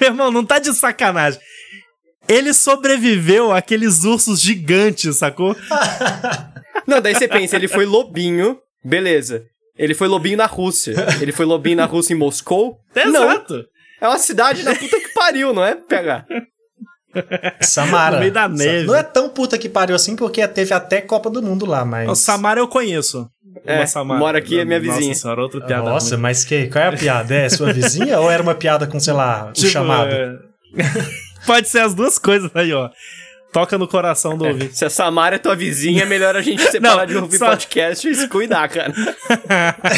[0.00, 1.40] Meu irmão, não tá de sacanagem.
[2.28, 5.56] Ele sobreviveu àqueles ursos gigantes, sacou?
[6.86, 9.44] não, daí você pensa, ele foi lobinho, beleza.
[9.76, 10.94] Ele foi lobinho na Rússia.
[11.20, 12.78] Ele foi lobinho na Rússia em Moscou?
[12.94, 13.54] Exato.
[13.54, 13.64] Não.
[14.00, 15.76] É uma cidade na puta que pariu, não é?
[15.76, 16.26] Pegar.
[17.60, 18.16] Samara.
[18.16, 18.86] No meio da neve.
[18.86, 22.08] Não é tão puta que pariu assim, porque teve até Copa do Mundo lá, mas.
[22.08, 23.28] O Samara eu conheço.
[23.64, 24.18] É, Samara.
[24.18, 25.08] mora aqui, é minha vizinha.
[25.08, 25.88] Nossa senhora, outra piada.
[25.88, 26.22] Nossa, ruim.
[26.22, 27.34] mas que, qual é a piada?
[27.34, 30.10] É sua vizinha ou era uma piada com, sei lá, o tipo, chamado?
[30.10, 30.38] É...
[31.46, 32.88] Pode ser as duas coisas aí, ó.
[33.52, 34.76] Toca no coração do ouvinte.
[34.76, 37.50] Se a Samara é tua vizinha, é melhor a gente separar Não, de ouvir só-
[37.50, 38.92] podcast e se cuidar, cara.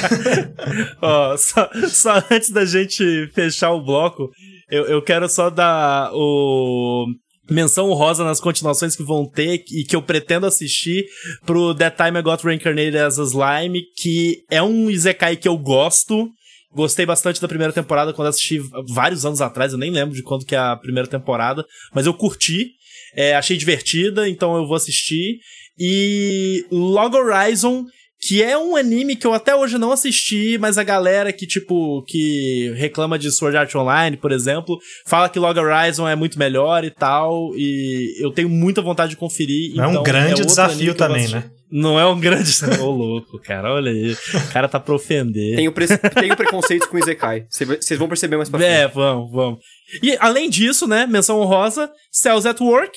[1.01, 4.31] Ó, só, só antes da gente fechar o bloco,
[4.71, 7.07] eu, eu quero só dar o.
[7.51, 11.05] Menção honrosa nas continuações que vão ter e que eu pretendo assistir
[11.45, 15.59] pro That Time I Got Reincarnated as a Slime, que é um Isekai que eu
[15.59, 16.27] gosto.
[16.73, 20.47] Gostei bastante da primeira temporada quando assisti vários anos atrás, eu nem lembro de quando
[20.47, 21.63] que é a primeira temporada,
[21.95, 22.71] mas eu curti,
[23.17, 25.39] é, achei divertida, então eu vou assistir.
[25.79, 27.85] E Log Horizon,
[28.21, 32.03] que é um anime que eu até hoje não assisti, mas a galera que, tipo,
[32.07, 36.85] que reclama de Sword Art Online, por exemplo, fala que Log Horizon é muito melhor
[36.85, 39.79] e tal, e eu tenho muita vontade de conferir.
[39.79, 41.51] É um então grande outro desafio também, né?
[41.77, 42.53] Não é um grande...
[42.81, 44.13] Ô, louco, cara, olha aí.
[44.13, 45.57] O cara tá pra ofender.
[45.57, 47.47] Tenho, pre tenho preconceito com o Izekai.
[47.51, 48.73] Vocês vão perceber mais pra frente.
[48.73, 49.59] É, vamos, vamos.
[50.01, 52.97] E além disso, né, menção honrosa, Cells at Work.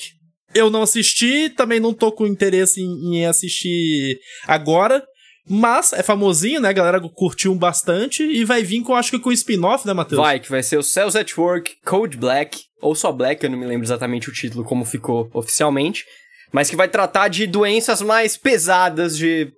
[0.54, 5.04] Eu não assisti, também não tô com interesse em, em assistir agora.
[5.50, 6.68] Mas é famosinho, né?
[6.68, 10.20] A galera curtiu bastante e vai vir com, acho que com o spin-off, né, Matheus?
[10.20, 13.58] Vai, que vai ser o Cells at Work Code Black, ou só Black, eu não
[13.58, 16.04] me lembro exatamente o título como ficou oficialmente,
[16.52, 19.52] mas que vai tratar de doenças mais pesadas, de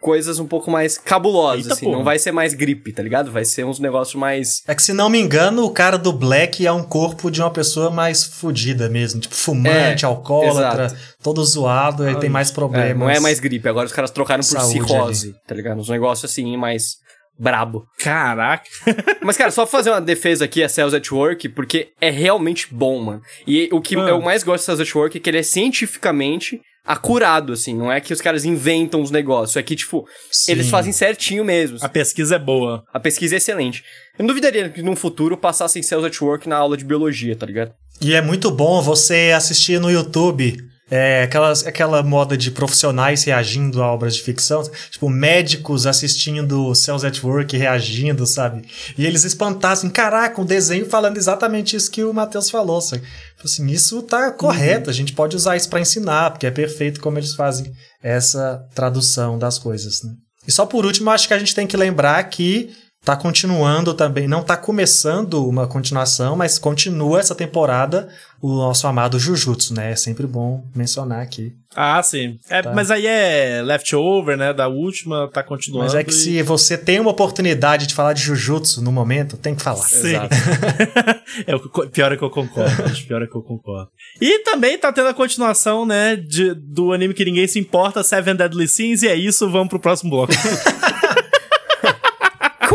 [0.00, 1.84] coisas um pouco mais cabulosas, Eita, assim.
[1.84, 1.98] porra.
[1.98, 3.30] Não vai ser mais gripe, tá ligado?
[3.30, 4.62] Vai ser uns negócios mais...
[4.66, 7.50] É que, se não me engano, o cara do Black é um corpo de uma
[7.50, 9.20] pessoa mais fodida mesmo.
[9.20, 11.00] Tipo, fumante, É, alcoólatra, exato.
[11.22, 12.96] todo zoado, ele tem mais É, problemas.
[12.98, 15.78] não é mais gripe, agora os caras trocaram por Saúde cirrose, tá ligado?
[15.78, 16.94] Uns negócios assim, mais
[17.38, 17.84] brabo.
[17.98, 18.64] Caraca.
[19.22, 23.00] Mas, cara, só fazer uma defesa aqui a Cells at Work, porque é realmente bom,
[23.02, 23.22] mano.
[23.46, 24.00] E o que Ah.
[24.08, 27.74] eu mais gosto de Cells at Work é que ele é cientificamente acurado, assim.
[27.74, 29.56] Não é que os caras inventam os negócios.
[29.56, 30.52] É que, tipo, Sim.
[30.52, 31.78] eles fazem certinho mesmo.
[31.80, 32.82] A pesquisa é boa.
[32.92, 33.82] A pesquisa é excelente.
[34.18, 37.46] Eu não duvidaria que num futuro passassem Cells at Work na aula de biologia, tá
[37.46, 37.72] ligado?
[38.00, 40.56] E é muito bom você assistir no YouTube
[40.90, 44.62] é, aquelas, aquela moda de profissionais reagindo a obras de ficção.
[44.90, 48.64] Tipo, médicos assistindo Cells at Work reagindo, sabe?
[48.98, 52.80] E eles espantassem, caraca, um desenho falando exatamente isso que o Matheus falou.
[52.80, 53.02] Sabe?
[53.02, 57.00] Tipo Assim, isso tá correto, a gente pode usar isso para ensinar, porque é perfeito
[57.00, 57.72] como eles fazem
[58.02, 60.02] essa tradução das coisas.
[60.02, 60.12] Né?
[60.46, 62.70] E só por último, acho que a gente tem que lembrar que
[63.04, 68.08] tá continuando também, não tá começando uma continuação, mas continua essa temporada
[68.42, 69.92] o nosso amado Jujutsu, né?
[69.92, 71.52] É sempre bom mencionar aqui.
[71.76, 72.38] Ah, sim.
[72.48, 72.72] É, Tá.
[72.72, 74.52] Mas aí é leftover, né?
[74.52, 75.84] Da última, tá continuando.
[75.84, 79.36] Mas é que e- se você tem uma oportunidade de falar de Jujutsu no momento,
[79.36, 79.76] tem que falar.
[79.82, 80.08] Sim.
[80.08, 80.34] Exato.
[81.46, 82.82] é, pior é que eu concordo.
[82.84, 83.90] acho pior é que eu concordo.
[84.20, 88.36] E também tá tendo a continuação, né, de, do anime que ninguém se importa, Seven
[88.36, 90.32] Deadly Sins, e é isso, vamos pro próximo bloco.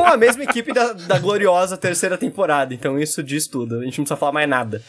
[0.06, 2.76] Com a mesma equipe da, da gloriosa terceira temporada.
[2.76, 3.80] Então isso diz tudo.
[3.80, 4.80] A gente não precisa falar mais nada.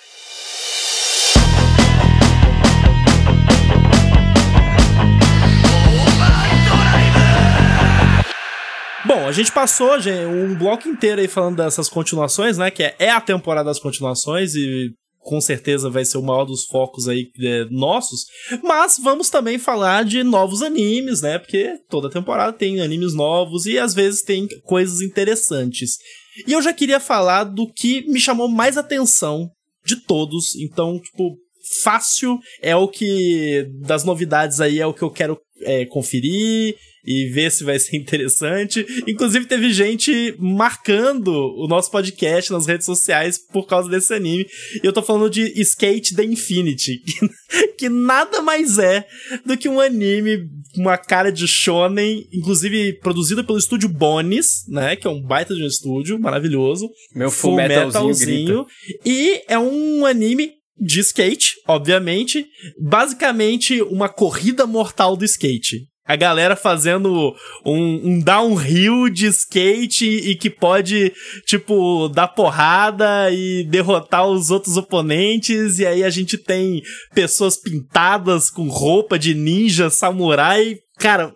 [9.06, 12.94] Bom, a gente passou gente, um bloco inteiro aí falando dessas continuações, né, que é,
[12.98, 14.90] é a temporada das continuações e
[15.26, 18.26] com certeza vai ser o maior dos focos aí é, nossos,
[18.62, 23.76] mas vamos também falar de novos animes, né, porque toda temporada tem animes novos e
[23.76, 25.98] às vezes tem coisas interessantes.
[26.46, 29.50] E eu já queria falar do que me chamou mais atenção
[29.84, 31.36] de todos, então, tipo,
[31.82, 37.26] fácil é o que, das novidades aí, é o que eu quero é, conferir e
[37.26, 38.84] ver se vai ser interessante.
[39.06, 44.46] Inclusive, teve gente marcando o nosso podcast nas redes sociais por causa desse anime.
[44.82, 46.98] E eu tô falando de Skate the Infinity,
[47.48, 49.06] que, que nada mais é
[49.44, 54.96] do que um anime, uma cara de shonen, inclusive produzido pelo estúdio Bonis, né?
[54.96, 56.90] Que é um baita de um estúdio maravilhoso.
[57.14, 58.66] Meu full, metalzinho, grita.
[59.04, 62.46] E é um anime de skate, obviamente.
[62.78, 65.86] Basicamente, uma corrida mortal do skate.
[66.08, 67.34] A galera fazendo
[67.64, 71.12] um, um downhill de skate e que pode,
[71.44, 75.80] tipo, dar porrada e derrotar os outros oponentes.
[75.80, 76.80] E aí a gente tem
[77.12, 80.78] pessoas pintadas com roupa de ninja, samurai.
[80.96, 81.34] Cara,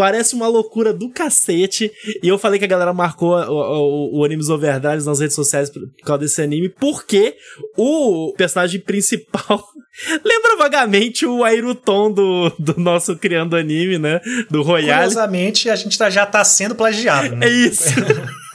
[0.00, 1.92] Parece uma loucura do cacete.
[2.22, 5.68] E eu falei que a galera marcou o, o, o Animes Overdrive nas redes sociais
[5.68, 7.36] por causa desse anime, porque
[7.76, 9.62] o personagem principal
[10.24, 14.22] lembra vagamente o Airuton do, do nosso criando anime, né?
[14.50, 15.02] Do Royale.
[15.02, 17.46] Curiosamente, a gente tá, já tá sendo plagiado, né?
[17.46, 17.90] É isso.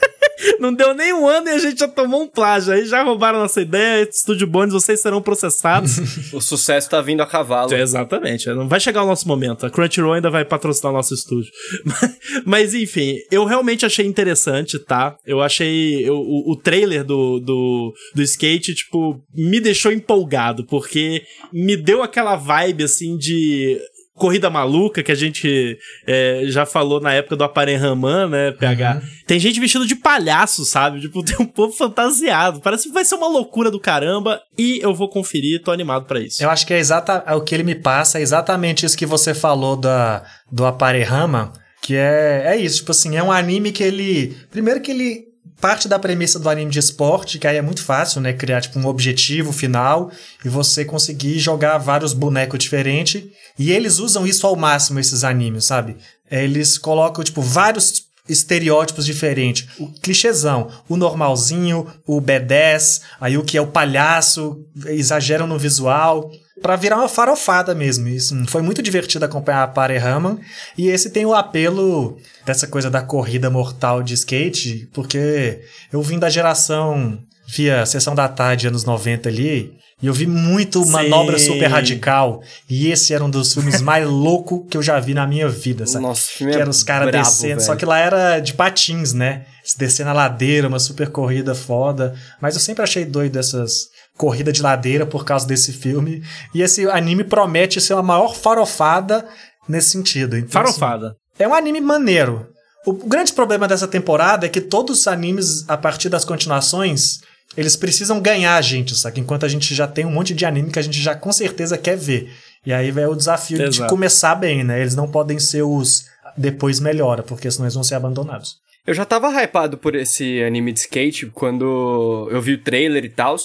[0.60, 2.74] Não deu nem um ano e a gente já tomou um plágio.
[2.74, 4.04] Aí já roubaram nossa ideia.
[4.04, 5.98] Estúdio Bones, vocês serão processados.
[6.34, 7.74] o sucesso tá vindo a cavalo.
[7.74, 8.50] É, exatamente.
[8.50, 9.66] Não vai chegar o nosso momento.
[9.66, 11.52] A Crunchyroll ainda vai patrocinar o nosso estúdio.
[12.46, 15.16] Mas, mas, enfim, eu realmente achei interessante, tá?
[15.24, 21.22] Eu achei eu, o, o trailer do, do, do skate, tipo, me deixou empolgado, porque
[21.54, 23.80] me deu aquela vibe, assim, de
[24.16, 28.96] corrida maluca que a gente é, já falou na época do Aparenraman, né, PH?
[28.96, 29.02] Uhum.
[29.28, 31.02] Tem gente vestido de palhaço, sabe?
[31.02, 32.62] Tipo, tem um povo fantasiado.
[32.62, 36.20] Parece que vai ser uma loucura do caramba e eu vou conferir, tô animado para
[36.20, 36.42] isso.
[36.42, 39.34] Eu acho que é exata, o que ele me passa é exatamente isso que você
[39.34, 41.52] falou da, do Aparenraman,
[41.82, 44.36] que é, é isso, tipo assim, é um anime que ele...
[44.50, 45.35] Primeiro que ele
[45.66, 48.32] parte da premissa do anime de esporte, que aí é muito fácil, né?
[48.32, 50.12] Criar tipo um objetivo final
[50.46, 53.24] e você conseguir jogar vários bonecos diferentes.
[53.58, 55.98] E eles usam isso ao máximo, esses animes, sabe?
[56.30, 59.68] Eles colocam, tipo, vários estereótipos diferentes.
[59.80, 66.32] O clichêzão, o normalzinho, o B10, aí o que é o palhaço, exageram no visual
[66.62, 68.08] para virar uma farofada mesmo.
[68.08, 70.40] Isso foi muito divertido acompanhar a Pare Raman.
[70.78, 75.62] E esse tem o apelo dessa coisa da corrida mortal de skate, porque
[75.92, 80.84] eu vim da geração via sessão da tarde anos 90 ali, e eu vi muito
[80.84, 80.92] Sim.
[80.92, 82.42] Manobra Super Radical.
[82.70, 85.88] E esse era um dos filmes mais loucos que eu já vi na minha vida,
[85.88, 86.04] sabe?
[86.04, 87.56] Nossa, que era os caras descendo.
[87.56, 87.62] Velho.
[87.62, 89.46] Só que lá era de patins, né?
[89.64, 92.14] Se descer na ladeira, uma super corrida foda.
[92.42, 96.22] Mas eu sempre achei doido essas corrida de ladeira por causa desse filme.
[96.54, 99.26] E esse anime promete ser a maior farofada
[99.68, 100.38] nesse sentido.
[100.38, 101.08] Então, assim, farofada.
[101.08, 102.48] Assim, é um anime maneiro.
[102.86, 107.20] O grande problema dessa temporada é que todos os animes, a partir das continuações,
[107.58, 109.20] eles precisam ganhar a gente, sabe?
[109.20, 111.78] Enquanto a gente já tem um monte de anime que a gente já com certeza
[111.78, 112.32] quer ver.
[112.66, 113.84] E aí vai o desafio Exato.
[113.84, 114.82] de começar bem, né?
[114.82, 116.06] Eles não podem ser os
[116.36, 118.58] depois melhora, porque senão eles vão ser abandonados.
[118.86, 123.10] Eu já tava hypado por esse anime de skate quando eu vi o trailer e
[123.10, 123.36] tal.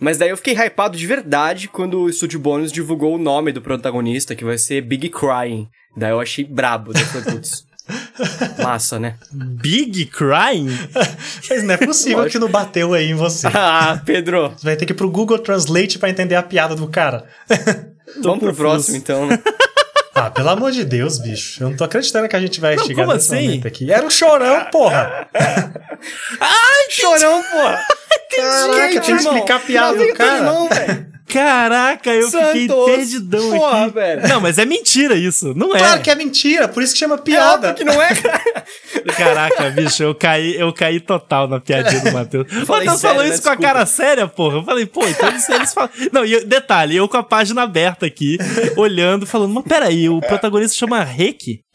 [0.00, 3.62] Mas daí eu fiquei hypado de verdade quando o Studio Bonus divulgou o nome do
[3.62, 5.68] protagonista, que vai ser Big Crying.
[5.96, 6.92] Daí eu achei brabo.
[6.92, 7.64] Daí falei, putz.
[8.62, 9.16] Massa, né?
[9.32, 10.68] Big Crying?
[11.48, 13.46] Mas não é possível que não bateu aí em você.
[13.52, 14.50] ah, Pedro.
[14.56, 17.24] Você vai ter que ir pro Google Translate para entender a piada do cara.
[18.22, 19.38] Vamos pro próximo, então, né?
[20.14, 21.62] Ah, pelo amor de Deus, bicho.
[21.62, 23.46] Eu não tô acreditando que a gente vai não, chegar como nesse assim?
[23.46, 23.92] momento aqui.
[23.92, 25.28] Era o chorão, porra.
[26.40, 27.84] Ai, chorão, porra.
[28.34, 30.40] Caraca, tem que explicar a piada do cara.
[30.42, 30.68] Não,
[31.26, 33.94] Caraca, eu Santos, fiquei perdidão porra, aqui.
[33.94, 34.28] Velho.
[34.28, 35.52] Não, mas é mentira isso.
[35.54, 35.78] Não é.
[35.78, 37.68] Claro que é mentira, por isso que chama piada.
[37.68, 38.10] É que não é,
[39.16, 42.46] Caraca, bicho, eu caí, eu caí total na piadinha do Matheus.
[42.64, 43.28] O Matheus falou né?
[43.28, 43.56] isso Desculpa.
[43.56, 44.56] com a cara séria, porra.
[44.58, 45.90] Eu falei, pô, então eles, eles falam.
[46.12, 48.38] Não, e detalhe, eu com a página aberta aqui,
[48.76, 51.60] olhando, falando, mas peraí, o protagonista chama Reiki?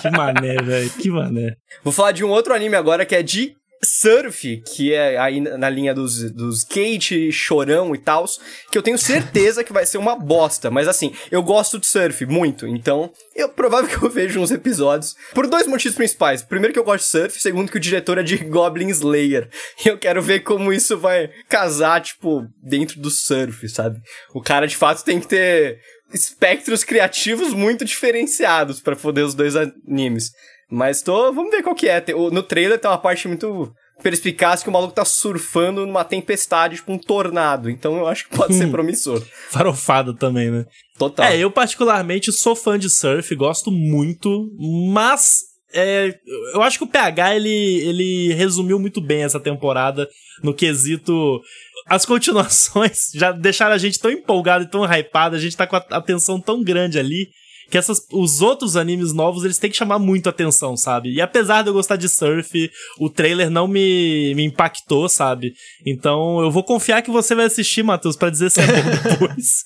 [0.00, 1.54] que mané, velho, que mané.
[1.82, 3.54] Vou falar de um outro anime agora que é de
[3.86, 8.24] surf, que é aí na linha dos, dos skate, chorão e tal,
[8.70, 10.70] que eu tenho certeza que vai ser uma bosta.
[10.70, 15.14] Mas assim, eu gosto de surf muito, então eu provável que eu vejo uns episódios.
[15.34, 16.42] Por dois motivos principais.
[16.42, 19.48] Primeiro que eu gosto de surf, segundo que o diretor é de Goblin Slayer.
[19.84, 24.00] E eu quero ver como isso vai casar, tipo, dentro do surf, sabe?
[24.34, 25.78] O cara de fato tem que ter
[26.12, 30.30] espectros criativos muito diferenciados para poder os dois animes.
[30.70, 31.32] Mas tô.
[31.32, 32.04] Vamos ver qual que é.
[32.32, 36.92] No trailer tem uma parte muito perspicaz que o maluco tá surfando numa tempestade, tipo
[36.92, 37.70] um tornado.
[37.70, 39.22] Então eu acho que pode ser promissor.
[39.48, 40.66] Farofado também, né?
[40.98, 41.26] Total.
[41.26, 44.50] É, eu particularmente sou fã de surf, gosto muito,
[44.92, 46.18] mas é,
[46.52, 50.08] eu acho que o PH ele, ele resumiu muito bem essa temporada
[50.42, 51.40] no quesito.
[51.86, 55.76] As continuações já deixaram a gente tão empolgado e tão hypado, a gente tá com
[55.76, 57.28] a atenção tão grande ali
[57.70, 61.12] que essas, os outros animes novos, eles têm que chamar muito atenção, sabe?
[61.12, 65.52] E apesar de eu gostar de surf, o trailer não me, me impactou, sabe?
[65.84, 69.64] Então eu vou confiar que você vai assistir, Matheus, para dizer se é bom depois.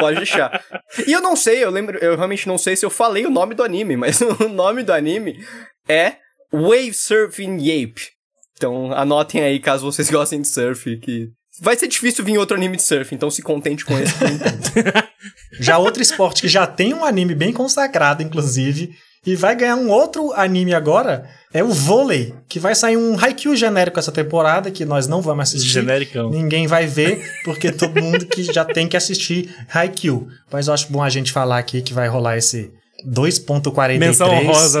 [0.00, 0.62] Pode deixar.
[1.06, 3.54] E eu não sei, eu lembro, eu realmente não sei se eu falei o nome
[3.54, 5.44] do anime, mas o nome do anime
[5.88, 6.16] é
[6.52, 8.10] Wave Surfing Yape.
[8.56, 11.30] Então anotem aí caso vocês gostem de surf, que
[11.60, 14.14] Vai ser difícil vir outro anime de surf, então se contente com esse.
[15.60, 19.88] já outro esporte que já tem um anime bem consagrado, inclusive, e vai ganhar um
[19.88, 24.84] outro anime agora, é o vôlei, que vai sair um Haikyuu genérico essa temporada, que
[24.84, 25.68] nós não vamos assistir.
[25.68, 26.30] Genericão.
[26.30, 30.26] Ninguém vai ver, porque todo mundo que já tem que assistir Haikyuu.
[30.50, 32.72] Mas eu acho bom a gente falar aqui que vai rolar esse
[33.06, 33.98] 2.43.
[33.98, 34.28] Menção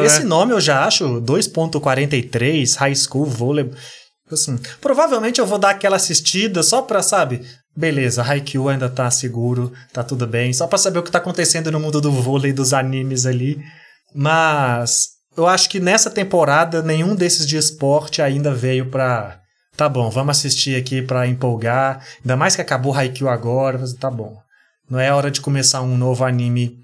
[0.04, 0.24] Esse né?
[0.26, 3.70] nome eu já acho 2.43, High School Vôlei.
[4.30, 7.42] Assim, provavelmente eu vou dar aquela assistida só pra, sabe?
[7.76, 10.52] Beleza, Haikyuu ainda tá seguro, tá tudo bem.
[10.52, 13.62] Só pra saber o que tá acontecendo no mundo do vôlei, dos animes ali.
[14.14, 19.38] Mas eu acho que nessa temporada nenhum desses de esporte ainda veio pra.
[19.74, 22.06] Tá bom, vamos assistir aqui pra empolgar.
[22.20, 24.36] Ainda mais que acabou Haikyuu agora, mas tá bom.
[24.88, 26.76] Não é hora de começar um novo anime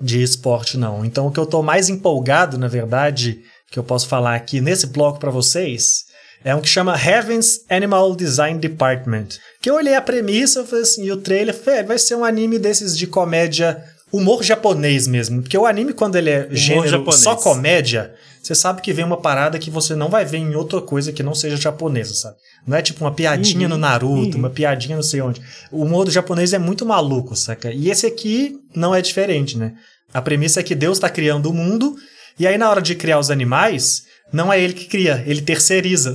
[0.00, 1.04] de esporte, não.
[1.04, 4.88] Então o que eu tô mais empolgado, na verdade, que eu posso falar aqui nesse
[4.88, 6.04] bloco para vocês,
[6.44, 9.28] é um que chama Heaven's Animal Design Department.
[9.60, 12.24] Que eu olhei a premissa, eu falei assim, e o trailer, falei, vai ser um
[12.24, 15.42] anime desses de comédia humor japonês mesmo.
[15.42, 17.22] Porque o anime, quando ele é humor gênero japonês.
[17.22, 20.80] só comédia, você sabe que vem uma parada que você não vai ver em outra
[20.80, 22.36] coisa que não seja japonesa, sabe?
[22.66, 24.40] Não é tipo uma piadinha uhum, no Naruto, uhum.
[24.40, 25.40] uma piadinha não sei onde.
[25.70, 27.72] O humor do japonês é muito maluco, saca?
[27.72, 29.74] E esse aqui não é diferente, né?
[30.12, 31.96] A premissa é que Deus está criando o mundo,
[32.38, 34.02] e aí na hora de criar os animais,
[34.32, 36.14] não é ele que cria, ele terceiriza.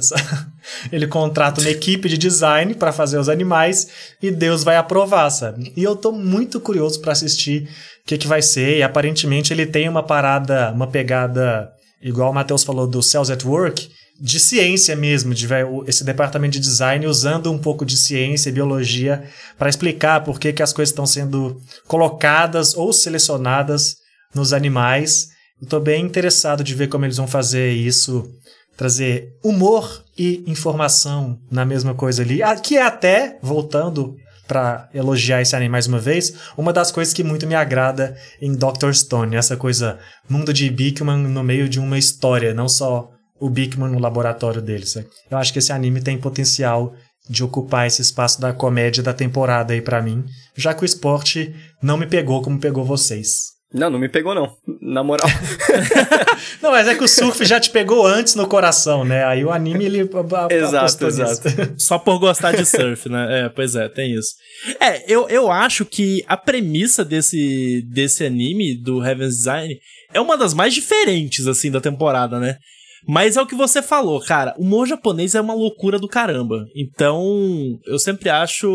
[0.92, 3.88] ele contrata uma equipe de design para fazer os animais
[4.22, 5.72] e Deus vai aprovar, sabe?
[5.76, 7.64] E eu tô muito curioso para assistir
[8.04, 8.78] o que, que vai ser.
[8.78, 13.46] E aparentemente ele tem uma parada, uma pegada, igual o Matheus falou do Cells at
[13.46, 15.48] Work, de ciência mesmo, de
[15.86, 19.24] esse departamento de design usando um pouco de ciência e biologia
[19.58, 23.98] para explicar por que, que as coisas estão sendo colocadas ou selecionadas
[24.34, 25.30] nos animais.
[25.62, 28.30] Estou bem interessado de ver como eles vão fazer isso,
[28.78, 34.16] trazer humor e informação na mesma coisa ali, ah, que é até, voltando
[34.48, 38.56] para elogiar esse anime mais uma vez, uma das coisas que muito me agrada em
[38.56, 43.50] Doctor Stone, essa coisa mundo de Bigman no meio de uma história, não só o
[43.50, 44.96] Bigman no laboratório deles.
[44.96, 46.94] Eu acho que esse anime tem potencial
[47.30, 50.24] de ocupar esse espaço da comédia da temporada aí para mim,
[50.56, 53.57] já que o esporte não me pegou como pegou vocês.
[53.74, 55.28] Não, não me pegou não, na moral.
[56.62, 59.26] não, mas é que o surf já te pegou antes no coração, né?
[59.26, 60.10] Aí o anime ele
[60.50, 61.50] Exato, exato.
[61.78, 63.46] Só por gostar de surf, né?
[63.46, 64.36] É, pois é, tem isso.
[64.80, 69.76] É, eu, eu acho que a premissa desse desse anime do Heaven's Design
[70.14, 72.58] é uma das mais diferentes assim da temporada, né?
[73.06, 74.54] Mas é o que você falou, cara.
[74.58, 76.66] O humor japonês é uma loucura do caramba.
[76.76, 78.70] Então, eu sempre acho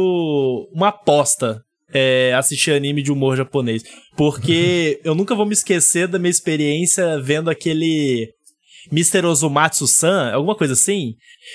[0.73, 3.83] uma aposta é, assistir anime de humor japonês.
[4.17, 8.29] Porque eu nunca vou me esquecer da minha experiência vendo aquele
[8.91, 9.27] Mr.
[9.27, 11.15] Ozumatsu-san, alguma coisa assim,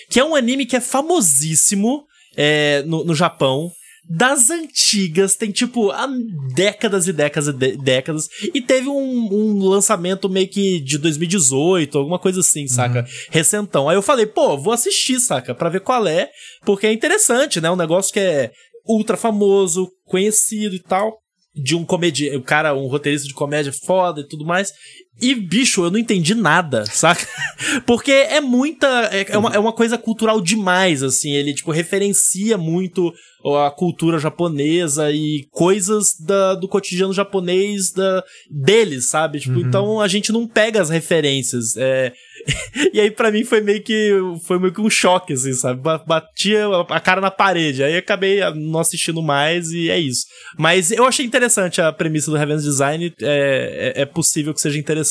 [0.10, 3.72] que é um anime que é famosíssimo é, no, no Japão
[4.10, 6.08] das antigas, tem tipo há
[6.56, 12.18] décadas e décadas e décadas, e teve um, um, lançamento meio que de 2018, alguma
[12.18, 13.00] coisa assim, saca?
[13.00, 13.06] Uhum.
[13.32, 13.90] Recentão.
[13.90, 15.54] Aí eu falei, pô, vou assistir, saca?
[15.54, 16.30] Pra ver qual é,
[16.64, 17.70] porque é interessante, né?
[17.70, 18.52] Um negócio que é
[18.88, 21.20] ultra famoso, conhecido e tal.
[21.54, 24.72] De um comediante, o cara, um roteirista de comédia foda e tudo mais.
[25.20, 27.28] E, bicho, eu não entendi nada, saca?
[27.86, 28.88] Porque é muita.
[29.12, 31.32] É, é, uma, é uma coisa cultural demais, assim.
[31.32, 33.14] Ele, tipo, referencia muito
[33.56, 39.40] a cultura japonesa e coisas da, do cotidiano japonês da, deles, sabe?
[39.40, 39.68] Tipo, uhum.
[39.68, 41.78] então a gente não pega as referências.
[41.78, 42.12] É...
[42.94, 44.12] e aí, para mim, foi meio que.
[44.44, 45.82] Foi meio que um choque, assim, sabe?
[45.82, 47.84] Batia a cara na parede.
[47.84, 50.26] Aí acabei não assistindo mais e é isso.
[50.58, 53.14] Mas eu achei interessante a premissa do Heaven's Design.
[53.22, 55.07] É, é, é possível que seja interessante.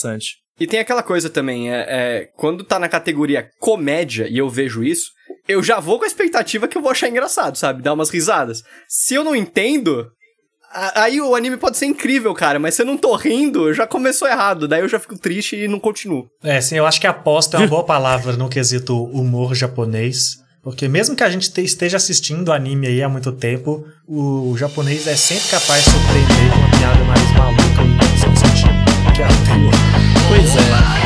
[0.59, 4.83] E tem aquela coisa também, é, é, quando tá na categoria comédia e eu vejo
[4.83, 5.11] isso,
[5.47, 7.83] eu já vou com a expectativa que eu vou achar engraçado, sabe?
[7.83, 8.63] Dar umas risadas.
[8.89, 10.09] Se eu não entendo,
[10.95, 14.27] aí o anime pode ser incrível, cara, mas se eu não tô rindo, já começou
[14.27, 14.67] errado.
[14.67, 16.27] Daí eu já fico triste e não continuo.
[16.43, 20.37] É, sim, eu acho que aposta é uma boa palavra no quesito humor japonês.
[20.63, 25.15] Porque mesmo que a gente esteja assistindo anime aí há muito tempo, o japonês é
[25.15, 28.06] sempre capaz de surpreender com uma piada mais maluca e
[29.17, 29.73] sem sentido que é a anterior.
[30.29, 30.97] Pois é.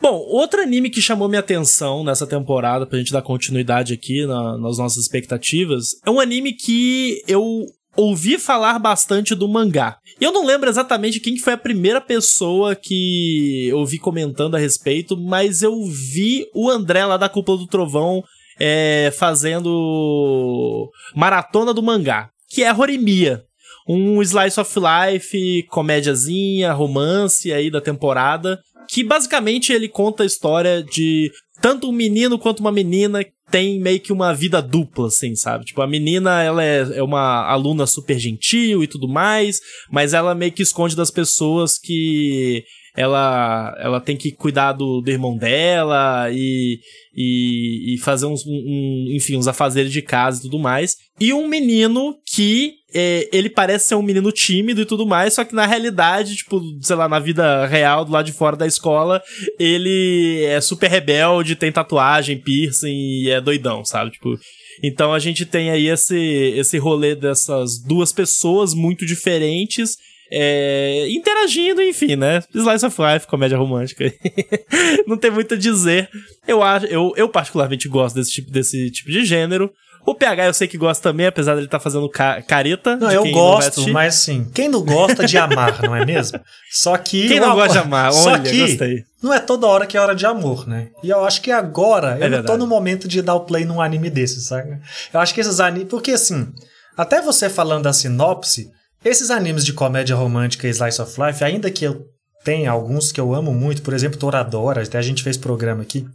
[0.00, 4.58] Bom, outro anime que chamou minha atenção nessa temporada, pra gente dar continuidade aqui na,
[4.58, 7.64] nas nossas expectativas, é um anime que eu
[7.96, 9.98] ouvi falar bastante do mangá.
[10.20, 15.16] Eu não lembro exatamente quem foi a primeira pessoa que eu vi comentando a respeito,
[15.16, 18.22] mas eu vi o André lá da Cúpula do Trovão
[18.58, 23.42] é, fazendo maratona do mangá, que é Horimiya.
[23.86, 30.82] Um slice of life, comédiazinha, romance aí da temporada, que basicamente ele conta a história
[30.82, 31.30] de
[31.60, 35.64] tanto um menino quanto uma menina tem meio que uma vida dupla, assim, sabe?
[35.64, 40.34] Tipo, a menina, ela é, é uma aluna super gentil e tudo mais, mas ela
[40.34, 42.64] meio que esconde das pessoas que
[42.96, 46.78] ela, ela tem que cuidar do, do irmão dela e,
[47.14, 50.96] e, e fazer uns, um, enfim, uns afazeres de casa e tudo mais.
[51.18, 55.44] E um menino que é, ele parece ser um menino tímido e tudo mais, só
[55.44, 59.20] que na realidade, tipo, sei lá, na vida real, do lado de fora da escola,
[59.58, 64.12] ele é super rebelde, tem tatuagem, piercing e é doidão, sabe?
[64.12, 64.38] Tipo,
[64.84, 69.96] então a gente tem aí esse, esse rolê dessas duas pessoas muito diferentes
[70.30, 72.42] é, interagindo, enfim, né?
[72.54, 74.12] Slice of Life, comédia romântica.
[75.06, 76.08] Não tem muito a dizer.
[76.46, 79.70] Eu, acho, eu, eu particularmente gosto desse tipo, desse tipo de gênero.
[80.06, 82.96] O PH eu sei que gosta também, apesar dele estar tá fazendo ca careta.
[82.96, 86.38] Não, eu gosto, mas sim, quem não gosta de amar, não é mesmo?
[86.70, 87.26] Só que.
[87.26, 88.12] Quem não gosta de amar?
[88.12, 89.04] Olha, Só que gostei.
[89.22, 90.90] Não é toda hora que é hora de amor, né?
[91.02, 93.64] E eu acho que agora é eu não tô no momento de dar o play
[93.64, 94.78] num anime desse, sabe?
[95.12, 95.88] Eu acho que esses animes.
[95.88, 96.52] Porque assim,
[96.96, 98.70] até você falando da sinopse,
[99.04, 102.06] esses animes de comédia romântica e slice of life, ainda que eu
[102.44, 106.06] tenha alguns que eu amo muito, por exemplo, Toradora, até a gente fez programa aqui.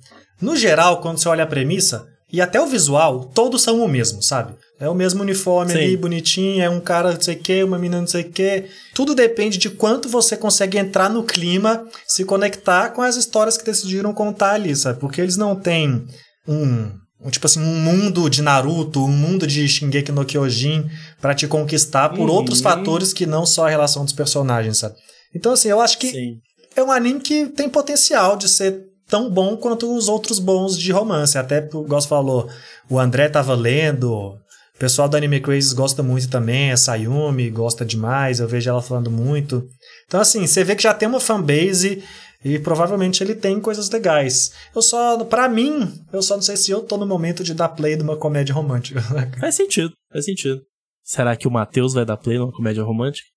[0.41, 4.21] No geral, quando você olha a premissa, e até o visual, todos são o mesmo,
[4.21, 4.53] sabe?
[4.79, 5.79] É o mesmo uniforme Sim.
[5.79, 8.65] ali, bonitinho, é um cara não sei o que, uma menina não sei o que.
[8.93, 13.65] Tudo depende de quanto você consegue entrar no clima, se conectar com as histórias que
[13.65, 14.99] decidiram contar ali, sabe?
[14.99, 16.05] Porque eles não têm
[16.47, 16.91] um,
[17.21, 20.89] um tipo assim, um mundo de Naruto, um mundo de Shingeki no Kyojin
[21.19, 22.35] para te conquistar por uhum.
[22.35, 24.95] outros fatores que não só a relação dos personagens, sabe?
[25.35, 26.37] Então, assim, eu acho que Sim.
[26.75, 30.91] é um anime que tem potencial de ser tão bom quanto os outros bons de
[30.91, 31.37] romance.
[31.37, 32.49] Até, o Gosto falou,
[32.89, 34.37] o André tava lendo, o
[34.79, 39.11] pessoal do Anime Crazy gosta muito também, a Sayumi gosta demais, eu vejo ela falando
[39.11, 39.67] muito.
[40.07, 42.01] Então, assim, você vê que já tem uma fanbase
[42.43, 44.51] e provavelmente ele tem coisas legais.
[44.73, 47.69] Eu só, para mim, eu só não sei se eu tô no momento de dar
[47.69, 49.01] play de uma comédia romântica.
[49.39, 50.61] Faz sentido, faz sentido.
[51.03, 53.27] Será que o Matheus vai dar play numa comédia romântica?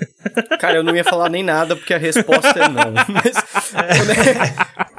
[0.60, 2.92] Cara, eu não ia falar nem nada porque a resposta é não.
[3.08, 3.74] Mas,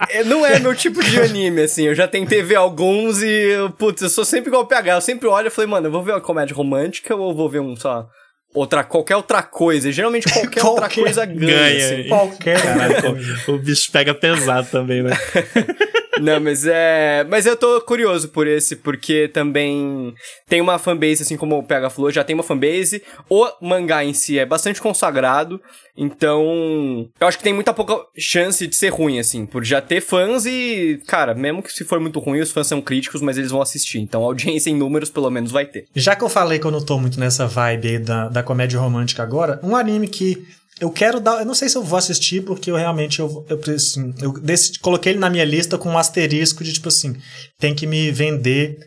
[0.09, 1.83] é, não é meu tipo de anime, assim.
[1.83, 4.95] Eu já tentei ver alguns e, putz, eu sou sempre igual o PH.
[4.95, 7.59] Eu sempre olho e falei, mano, eu vou ver uma comédia romântica ou vou ver
[7.59, 8.09] um, só
[8.53, 9.89] outra, qualquer outra coisa.
[9.89, 11.39] E geralmente qualquer, qualquer outra coisa ganha.
[11.39, 12.07] ganha assim.
[12.07, 13.09] Qualquer Caraca,
[13.47, 15.11] o, o bicho pega pesado também, né?
[16.19, 17.25] Não, mas é.
[17.29, 20.13] Mas eu tô curioso por esse, porque também
[20.47, 23.01] tem uma fanbase, assim como o PH falou, já tem uma fanbase.
[23.29, 25.59] O mangá em si é bastante consagrado.
[25.97, 27.09] Então.
[27.19, 30.45] Eu acho que tem muita pouca chance de ser ruim, assim, por já ter fãs
[30.45, 31.01] e.
[31.07, 33.99] Cara, mesmo que se for muito ruim, os fãs são críticos, mas eles vão assistir.
[33.99, 35.85] Então, audiência em números, pelo menos, vai ter.
[35.95, 38.79] Já que eu falei que eu não tô muito nessa vibe aí da, da comédia
[38.79, 40.45] romântica agora, um anime que
[40.79, 41.39] eu quero dar.
[41.39, 43.19] Eu não sei se eu vou assistir, porque eu realmente.
[43.19, 46.89] Eu, eu, assim, eu decidi, coloquei ele na minha lista com um asterisco de tipo
[46.89, 47.15] assim:
[47.59, 48.77] tem que me vender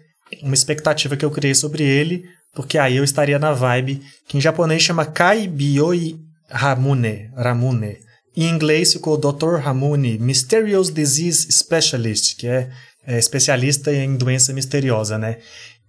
[0.42, 2.24] uma expectativa que eu criei sobre ele,
[2.54, 6.18] porque aí eu estaria na vibe, que em japonês chama Kaibioi
[6.50, 7.30] Ramune.
[7.36, 7.98] Ramune.
[8.36, 9.56] Em inglês ficou Dr.
[9.56, 12.68] Ramune, Mysterious Disease Specialist, que é,
[13.06, 15.38] é especialista em doença misteriosa, né?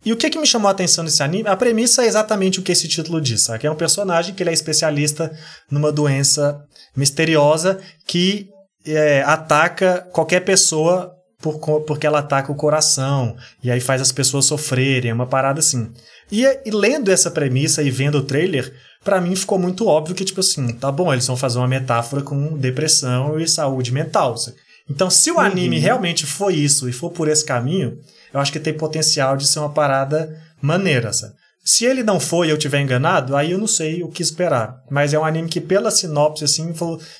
[0.05, 1.49] E o que, que me chamou a atenção nesse anime?
[1.49, 3.41] A premissa é exatamente o que esse título diz.
[3.41, 3.59] Sabe?
[3.59, 5.31] Que é um personagem que ele é especialista
[5.69, 6.61] numa doença
[6.95, 8.49] misteriosa que
[8.85, 14.45] é, ataca qualquer pessoa por, porque ela ataca o coração e aí faz as pessoas
[14.45, 15.91] sofrerem, é uma parada assim.
[16.31, 18.73] E, e lendo essa premissa e vendo o trailer,
[19.03, 22.21] para mim ficou muito óbvio que, tipo assim, tá bom, eles vão fazer uma metáfora
[22.21, 24.35] com depressão e saúde mental.
[24.35, 24.57] Sabe?
[24.89, 25.81] Então, se o anime uhum.
[25.81, 27.97] realmente for isso e for por esse caminho,
[28.38, 31.33] eu acho que tem potencial de ser uma parada maneira, sabe?
[31.65, 34.77] Se ele não foi e eu tiver enganado, aí eu não sei o que esperar.
[34.89, 36.73] Mas é um anime que, pela sinopse, assim,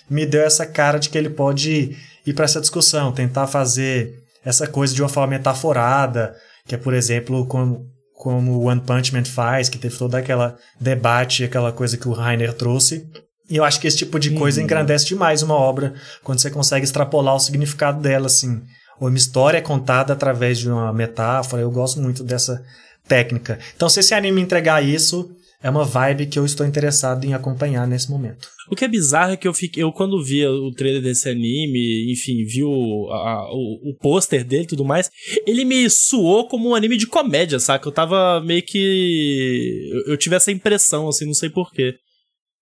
[0.10, 4.68] me deu essa cara de que ele pode ir para essa discussão, tentar fazer essa
[4.68, 9.26] coisa de uma forma metaforada, que é, por exemplo, como, como o One Punch Man
[9.26, 13.06] faz, que teve todo aquele debate, aquela coisa que o Rainer trouxe.
[13.50, 14.66] E eu acho que esse tipo de coisa uhum.
[14.66, 18.62] engrandece demais uma obra, quando você consegue extrapolar o significado dela, assim
[19.00, 21.62] uma história é contada através de uma metáfora.
[21.62, 22.64] Eu gosto muito dessa
[23.08, 23.60] técnica.
[23.76, 25.30] Então, se esse anime entregar isso,
[25.62, 28.48] é uma vibe que eu estou interessado em acompanhar nesse momento.
[28.70, 32.12] O que é bizarro é que eu fiquei, eu quando vi o trailer desse anime,
[32.12, 35.10] enfim, vi o, a, o, o pôster dele e tudo mais,
[35.46, 37.88] ele me suou como um anime de comédia, saca?
[37.88, 39.90] Eu tava meio que.
[39.92, 41.96] Eu, eu tive essa impressão, assim, não sei porquê.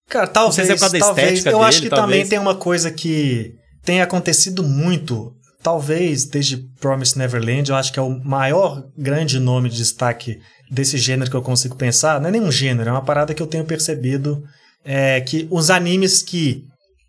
[0.08, 0.58] Cara, talvez.
[0.58, 2.12] Não sei se é por causa da talvez, estética eu dele, acho que talvez.
[2.12, 5.35] também tem uma coisa que tem acontecido muito
[5.66, 10.40] talvez desde Promise Neverland, eu acho que é o maior grande nome de destaque
[10.70, 12.22] desse gênero que eu consigo pensar.
[12.22, 14.44] Não é nenhum gênero, é uma parada que eu tenho percebido
[14.88, 16.64] é que os animes que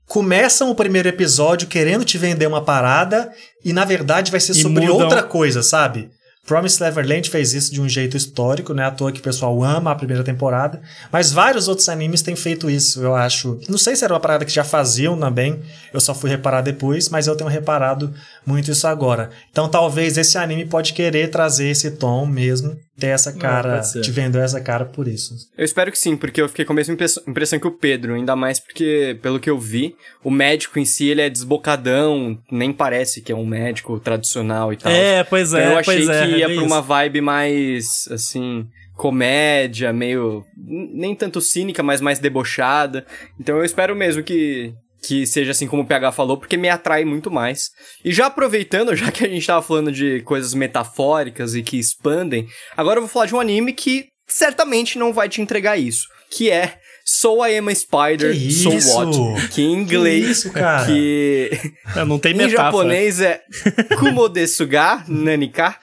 [0.07, 3.31] começam o primeiro episódio querendo te vender uma parada
[3.63, 5.01] e na verdade vai ser sobre mudam...
[5.01, 6.09] outra coisa, sabe?
[6.47, 8.85] Promise Neverland fez isso de um jeito histórico, né?
[8.85, 10.81] À toa que o pessoal ama a primeira temporada.
[11.11, 13.59] Mas vários outros animes têm feito isso, eu acho.
[13.69, 15.61] Não sei se era uma parada que já faziam também,
[15.93, 18.15] eu só fui reparar depois, mas eu tenho reparado
[18.47, 19.31] muito isso agora.
[19.51, 22.77] Então talvez esse anime pode querer trazer esse tom mesmo.
[22.99, 24.01] Ter essa cara, ser.
[24.01, 25.35] te vendeu essa cara por isso.
[25.57, 28.15] Eu espero que sim, porque eu fiquei com a mesma impressão, impressão que o Pedro,
[28.15, 29.95] ainda mais porque, pelo que eu vi,
[30.25, 34.77] o médico em si, ele é desbocadão, nem parece que é um médico tradicional e
[34.77, 34.91] tal.
[34.91, 36.27] É, pois é, Então eu achei é.
[36.27, 40.45] que é ia bem pra uma vibe mais, assim, comédia, meio.
[40.57, 43.05] nem tanto cínica, mas mais debochada.
[43.39, 44.75] Então eu espero mesmo que.
[45.07, 47.71] Que seja assim como o PH falou, porque me atrai muito mais.
[48.05, 52.49] E já aproveitando, já que a gente tava falando de coisas metafóricas e que expandem,
[52.77, 56.09] agora eu vou falar de um anime que certamente não vai te entregar isso.
[56.31, 58.99] Que é So I Am a Spider, Que So isso?
[58.99, 59.49] What?
[59.51, 60.29] Que em inglês.
[60.29, 60.85] isso, cara?
[60.87, 61.51] Que
[61.95, 62.65] É, Não tem em metáfora.
[62.65, 63.43] japonês é
[63.97, 65.77] Kumodesuga Nanika.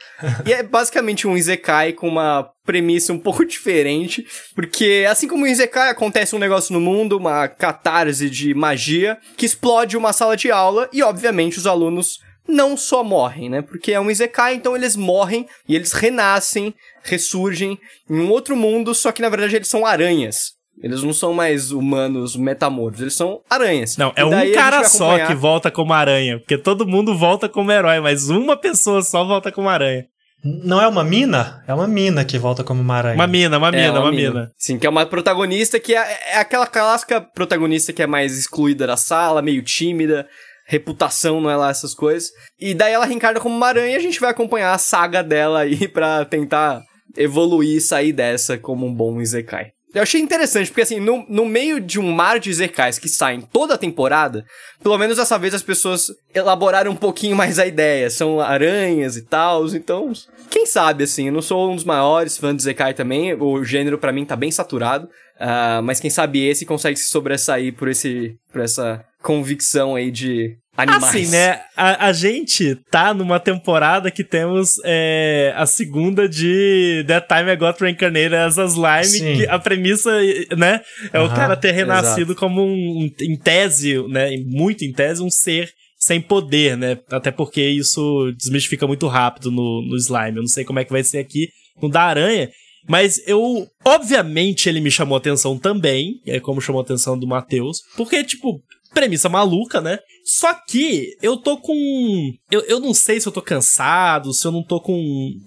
[0.45, 4.25] E é basicamente um Isekai com uma premissa um pouco diferente.
[4.53, 9.45] Porque assim como o Isekai acontece um negócio no mundo, uma catarse de magia, que
[9.45, 13.61] explode uma sala de aula e, obviamente, os alunos não só morrem, né?
[13.61, 18.93] Porque é um Isekai, então eles morrem e eles renascem, ressurgem em um outro mundo,
[18.93, 20.51] só que na verdade eles são aranhas.
[20.81, 23.95] Eles não são mais humanos metamorfos, eles são aranhas.
[23.97, 26.39] Não, é um cara só acompanhar- que volta como aranha.
[26.39, 30.05] Porque todo mundo volta como herói, mas uma pessoa só volta como aranha.
[30.43, 31.63] Não é uma mina?
[31.65, 33.15] É uma mina que volta como uma aranha.
[33.15, 34.51] Uma mina, uma mina, É, uma mina.
[34.57, 38.85] Sim, que é uma protagonista que é, é aquela clássica protagonista que é mais excluída
[38.85, 40.27] da sala, meio tímida,
[40.67, 42.29] reputação não é lá essas coisas.
[42.59, 45.59] E daí ela reencarna como uma aranha e a gente vai acompanhar a saga dela
[45.61, 46.81] aí pra tentar
[47.15, 49.67] evoluir e sair dessa como um bom Isekai.
[49.93, 53.41] Eu achei interessante, porque assim, no, no meio de um mar de Izekais que saem
[53.41, 54.43] toda a temporada,
[54.81, 58.09] pelo menos dessa vez as pessoas elaboraram um pouquinho mais a ideia.
[58.09, 60.11] São aranhas e tal, então,
[60.49, 63.99] quem sabe, assim, eu não sou um dos maiores fãs de Isekai também, o gênero
[63.99, 65.07] pra mim tá bem saturado,
[65.39, 70.55] ah, mas quem sabe esse consegue se sobressair por, esse, por essa convicção aí de
[70.75, 71.03] animais.
[71.03, 71.61] Assim, né?
[71.75, 77.55] A, a gente tá numa temporada que temos é, a segunda de That Time I
[77.55, 79.37] Got Reincarnated as a Slime, Sim.
[79.37, 80.11] que a premissa,
[80.57, 80.81] né?
[81.11, 84.35] É o Aham, cara ter renascido como um, em tese, né?
[84.45, 86.97] Muito em tese, um ser sem poder, né?
[87.09, 90.37] Até porque isso desmistifica muito rápido no, no Slime.
[90.37, 91.47] Eu não sei como é que vai ser aqui
[91.81, 92.49] no da Aranha.
[92.87, 93.67] Mas eu.
[93.85, 96.21] Obviamente ele me chamou a atenção também.
[96.25, 97.79] É como chamou a atenção do Matheus.
[97.95, 98.61] Porque, tipo,
[98.93, 99.99] premissa maluca, né?
[100.25, 102.31] Só que eu tô com.
[102.51, 104.95] Eu, eu não sei se eu tô cansado, se eu não tô com.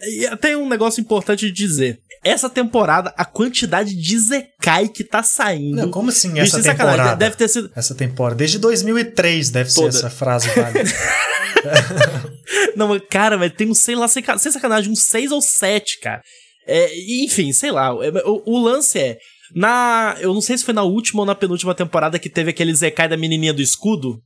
[0.02, 1.98] E tem um negócio importante de dizer.
[2.24, 5.76] Essa temporada, a quantidade de Zekai que tá saindo.
[5.76, 7.16] Não, como assim Bicho, essa sem sacanagem, temporada?
[7.18, 7.70] Deve ter sido.
[7.76, 8.36] Essa temporada.
[8.36, 9.92] Desde 2003 deve Toda.
[9.92, 10.82] ser essa frase válida.
[12.76, 16.00] Não, cara, mas tem um, sei lá, sem, ca- sem sacanagem, uns seis ou sete,
[16.00, 16.20] cara.
[16.66, 16.90] É,
[17.24, 17.88] enfim, sei lá.
[18.02, 19.18] é, O, o lance é.
[19.54, 20.16] Na.
[20.20, 23.08] Eu não sei se foi na última ou na penúltima temporada que teve aquele Zekai
[23.08, 24.20] da menininha do escudo.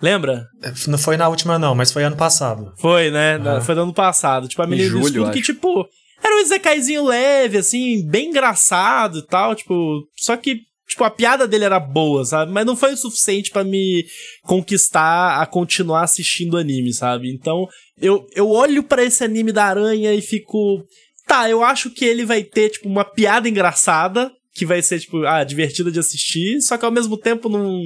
[0.00, 0.46] Lembra?
[0.86, 2.72] não foi na última, não, mas foi ano passado.
[2.78, 3.34] Foi, né?
[3.36, 3.60] Aham.
[3.60, 4.46] Foi no ano passado.
[4.48, 5.84] Tipo, a menina do escudo que, tipo,
[6.22, 10.04] era um Zekaizinho leve, assim, bem engraçado e tal, tipo.
[10.16, 12.52] Só que, tipo, a piada dele era boa, sabe?
[12.52, 14.04] Mas não foi o suficiente pra me
[14.44, 17.30] conquistar a continuar assistindo anime, sabe?
[17.32, 17.66] Então,
[18.00, 20.84] eu, eu olho pra esse anime da aranha e fico.
[21.28, 24.32] Tá, eu acho que ele vai ter, tipo, uma piada engraçada.
[24.54, 27.80] Que vai ser, tipo, ah, divertida de assistir, só que ao mesmo tempo não,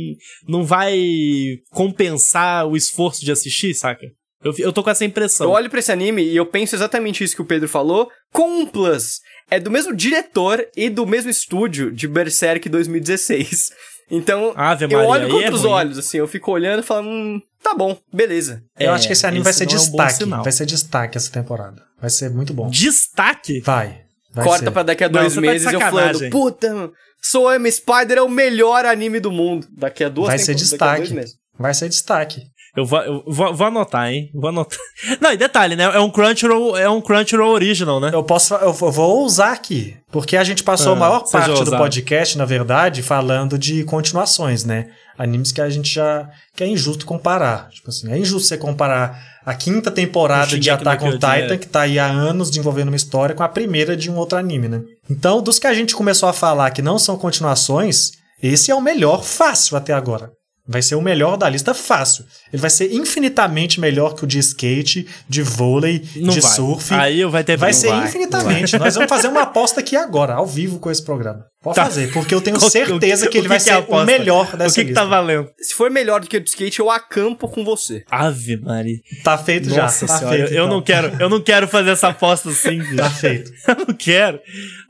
[0.48, 0.98] não vai
[1.70, 4.06] compensar o esforço de assistir, saca?
[4.42, 5.46] Eu, eu tô com essa impressão.
[5.46, 8.60] Eu olho pra esse anime e eu penso exatamente isso que o Pedro falou, com
[8.62, 9.20] um plus.
[9.50, 13.70] É do mesmo diretor e do mesmo estúdio de Berserk 2016.
[14.10, 15.70] Então, Ave eu Maria, olho aí com é outros ruim.
[15.72, 18.62] olhos, assim, eu fico olhando e falo, hum, tá bom, beleza.
[18.78, 20.24] Eu É, acho que esse anime vai ser não é um destaque.
[20.26, 21.82] vai ser destaque essa temporada.
[22.02, 22.68] Vai ser muito bom.
[22.68, 23.60] Destaque?
[23.60, 24.00] Vai.
[24.34, 24.70] vai Corta ser.
[24.72, 26.18] pra daqui a Não, dois você tá meses eu sacanagem.
[26.18, 26.92] falando, puta, mano,
[27.22, 29.66] Soul M Spider é o melhor anime do mundo.
[29.70, 31.14] Daqui a duas Vai ser destaque.
[31.56, 32.42] Vai ser destaque.
[32.74, 34.30] Eu vou, eu vou, vou anotar, hein?
[34.34, 34.78] Vou anotar.
[35.20, 35.84] Não, e detalhe, né?
[35.84, 38.10] É um Crunchyroll, é um Crunchyroll original, né?
[38.12, 41.70] Eu posso, eu vou- ousar aqui, porque a gente passou Ah, a maior parte do
[41.78, 44.88] podcast, na verdade, falando de continuações, né?
[45.18, 47.68] Animes que a gente já que é injusto comparar.
[47.68, 51.08] Tipo assim, é injusto você comparar a quinta temporada de Attack on
[51.42, 54.38] Titan, que tá aí há anos desenvolvendo uma história, com a primeira de um outro
[54.38, 54.80] anime, né?
[55.10, 58.12] Então, dos que a gente começou a falar que não são continuações,
[58.42, 60.30] esse é o melhor fácil até agora.
[60.66, 62.24] Vai ser o melhor da lista fácil.
[62.52, 66.50] Ele vai ser infinitamente melhor que o de skate, de vôlei, Não de vai.
[66.52, 66.94] surf.
[66.94, 68.06] Aí eu vai ter Vai ser vai.
[68.06, 68.78] infinitamente.
[68.78, 71.44] Nós vamos fazer uma aposta aqui agora, ao vivo com esse programa.
[71.62, 71.84] Pode Tá.
[71.84, 74.04] fazer, porque eu tenho certeza o que ele vai é a ser o aposta?
[74.06, 75.00] melhor dessa O que, que lista.
[75.02, 75.48] tá valendo?
[75.60, 78.04] Se for melhor do que o de skate, eu acampo com você.
[78.10, 78.98] Ave Maria.
[79.22, 80.12] Tá feito Nossa já.
[80.12, 80.76] Tá senhora, feito, eu, eu então.
[80.76, 82.96] não quero, eu não quero fazer essa aposta assim, bicho.
[82.96, 83.52] Tá feito.
[83.68, 84.40] Eu não quero.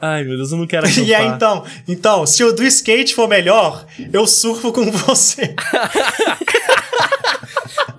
[0.01, 1.05] Ai, meu Deus, eu não quero acampar.
[1.07, 5.55] E aí, então, então, se o do skate for melhor, eu surfo com você.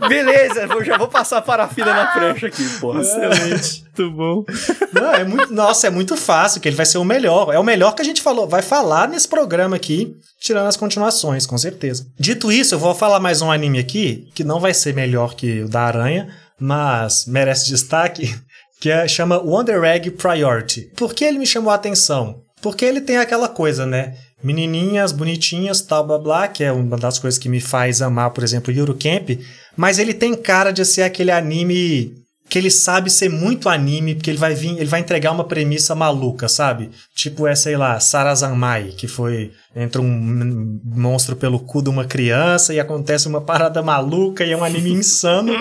[0.08, 3.02] Beleza, eu já vou passar a parafina na prancha aqui, porra.
[3.02, 3.84] Excelente.
[3.84, 4.46] Muito bom.
[4.92, 7.54] Não, é muito, nossa, é muito fácil, que ele vai ser o melhor.
[7.54, 11.46] É o melhor que a gente falou, vai falar nesse programa aqui, tirando as continuações,
[11.46, 12.08] com certeza.
[12.20, 15.62] Dito isso, eu vou falar mais um anime aqui, que não vai ser melhor que
[15.62, 16.30] o da Aranha,
[16.60, 18.36] mas merece destaque,
[18.80, 20.92] que é, chama Wonder Egg Priority.
[20.96, 22.42] Por que ele me chamou a atenção?
[22.62, 24.16] Porque ele tem aquela coisa, né?
[24.42, 28.44] Menininhas bonitinhas, tal, blá blá, que é uma das coisas que me faz amar, por
[28.44, 29.30] exemplo, Yuru Camp,
[29.76, 34.30] mas ele tem cara de ser aquele anime que ele sabe ser muito anime, porque
[34.30, 36.92] ele vai vir, ele vai entregar uma premissa maluca, sabe?
[37.16, 42.74] Tipo é, sei lá, Sarazanmai, que foi entra um monstro pelo cu de uma criança
[42.74, 45.52] e acontece uma parada maluca e é um anime insano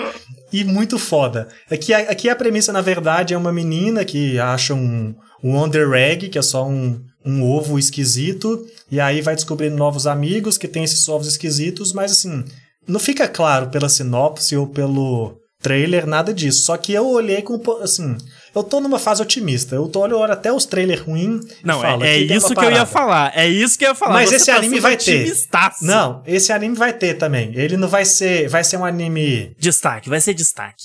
[0.51, 1.47] e muito foda.
[1.71, 6.29] Aqui, aqui a premissa, na verdade, é uma menina que acha um, um Wonder Egg,
[6.29, 10.83] que é só um, um ovo esquisito, e aí vai descobrindo novos amigos que tem
[10.83, 12.43] esses ovos esquisitos, mas assim,
[12.87, 16.63] não fica claro pela sinopse ou pelo trailer, nada disso.
[16.63, 18.17] Só que eu olhei com, assim,
[18.53, 19.75] eu tô numa fase otimista.
[19.75, 21.45] Eu tô olhando até os trailers ruins.
[21.63, 23.31] Não, falo, é, é isso que eu ia falar.
[23.35, 24.13] É isso que eu ia falar.
[24.13, 25.33] Mas Você esse tá anime vai ter.
[25.81, 27.51] Não, esse anime vai ter também.
[27.55, 30.83] Ele não vai ser, vai ser um anime destaque, vai ser destaque.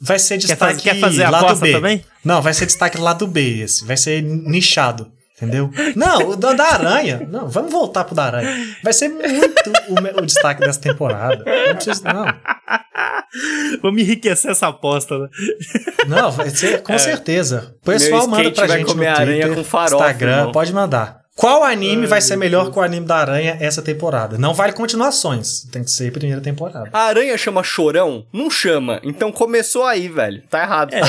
[0.00, 1.72] Vai ser destaque quer fazer, quer fazer a lado B.
[1.72, 2.04] também?
[2.24, 3.84] Não, vai ser destaque lado B esse.
[3.84, 5.10] Vai ser nichado.
[5.40, 5.70] Entendeu?
[5.94, 7.26] Não, o da, da Aranha.
[7.30, 8.76] Não, vamos voltar pro da Aranha.
[8.82, 11.44] Vai ser muito o, o destaque dessa temporada.
[11.44, 12.26] Não precisa, não.
[13.80, 15.28] Vamos enriquecer essa aposta, né?
[16.08, 16.98] Não, vai ser, com é.
[16.98, 17.76] certeza.
[17.82, 20.52] O pessoal manda pra gente no Twitter, com farofa, Instagram, irmão.
[20.52, 21.20] pode mandar.
[21.38, 24.36] Qual anime Ai, vai ser melhor que o anime da Aranha essa temporada?
[24.36, 25.62] Não vale continuações.
[25.70, 26.90] Tem que ser primeira temporada.
[26.92, 28.26] A Aranha chama Chorão?
[28.32, 29.00] Não chama.
[29.04, 30.42] Então começou aí, velho.
[30.50, 30.92] Tá errado.
[30.92, 31.00] É,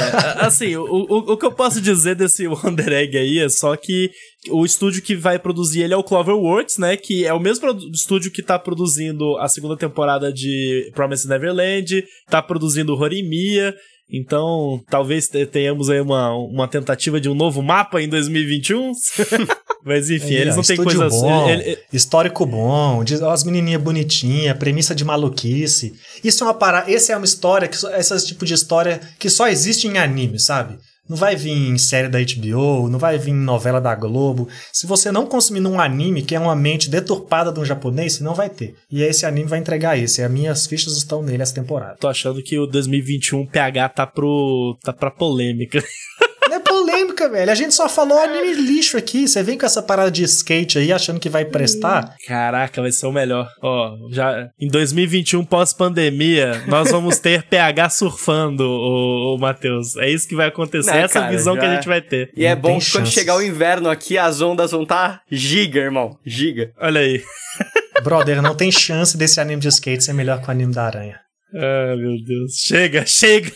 [0.46, 4.12] assim, o, o, o que eu posso dizer desse Wonder Egg aí é só que
[4.52, 6.96] o estúdio que vai produzir ele é o Cloverworks, né?
[6.96, 12.40] Que é o mesmo estúdio que tá produzindo a segunda temporada de Promise Neverland, tá
[12.40, 13.74] produzindo Horimiya.
[14.12, 18.92] Então, talvez tenhamos aí uma, uma tentativa de um novo mapa em 2021.
[19.84, 21.52] Mas enfim, eles não têm coisa bom, assim.
[21.52, 25.94] Ele, histórico bom, as menininhas bonitinhas, premissa de maluquice.
[26.24, 26.92] Isso é uma parada.
[26.92, 30.78] Essa é uma história, que, esse tipo de história que só existe em anime, sabe?
[31.10, 34.48] Não vai vir em série da HBO, não vai vir em novela da Globo.
[34.72, 38.24] Se você não consumir um anime, que é uma mente deturpada de um japonês, você
[38.24, 38.76] não vai ter.
[38.92, 40.22] E esse anime vai entregar isso.
[40.22, 41.98] E as minhas fichas estão nele essa temporada.
[42.00, 44.78] Tô achando que o 2021 PH tá pro.
[44.84, 45.84] tá pra polêmica.
[46.50, 47.52] Não é polêmica, velho.
[47.52, 49.28] A gente só falou anime lixo aqui.
[49.28, 52.16] Você vem com essa parada de skate aí achando que vai prestar.
[52.28, 53.48] Caraca, vai ser o melhor.
[53.62, 59.96] Ó, já em 2021, pós-pandemia, nós vamos ter PH surfando, o, o Matheus.
[59.98, 60.92] É isso que vai acontecer.
[60.92, 62.32] Não, essa cara, visão que a gente vai ter.
[62.36, 65.10] E é Não é bom que quando chegar o inverno aqui, as ondas vão estar
[65.10, 66.18] tá giga, irmão.
[66.26, 66.72] Giga.
[66.80, 67.24] Olha aí.
[68.04, 71.20] Brother, não tem chance desse anime de skate ser melhor que o anime da aranha.
[71.54, 72.54] Ah, meu Deus.
[72.56, 73.52] Chega, chega.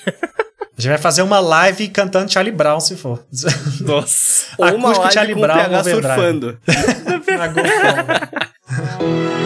[0.78, 3.24] A gente vai fazer uma live cantando Charlie Brown, se for.
[3.82, 4.46] Nossa.
[4.58, 6.58] Ou uma live Charlie com Brown o PH surfando.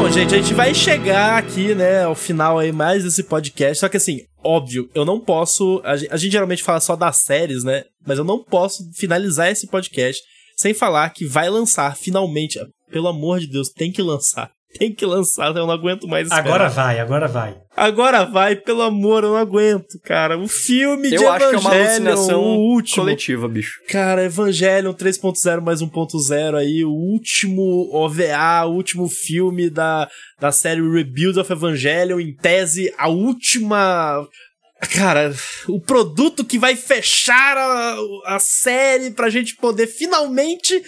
[0.00, 3.80] Bom, gente, a gente vai chegar aqui, né, ao final aí mais desse podcast.
[3.80, 5.80] Só que assim, óbvio, eu não posso.
[5.84, 7.82] A gente, a gente, geralmente fala só das séries, né?
[8.06, 10.22] Mas eu não posso finalizar esse podcast
[10.56, 12.60] sem falar que vai lançar finalmente.
[12.92, 14.52] Pelo amor de Deus, tem que lançar.
[14.78, 16.46] Tem que lançar, eu não aguento mais esperar.
[16.46, 17.56] Agora vai, agora vai.
[17.76, 20.38] Agora vai, pelo amor, eu não aguento, cara.
[20.38, 23.04] O filme eu de acho Evangelion, que é uma alucinação o último.
[23.04, 23.80] coletiva, bicho.
[23.88, 30.08] Cara, Evangelion 3.0 mais 1.0 aí, o último OVA, o último filme da,
[30.40, 34.26] da série Rebuild of Evangelion, em tese, a última
[34.92, 35.34] Cara,
[35.66, 40.80] o produto que vai fechar a, a série pra gente poder finalmente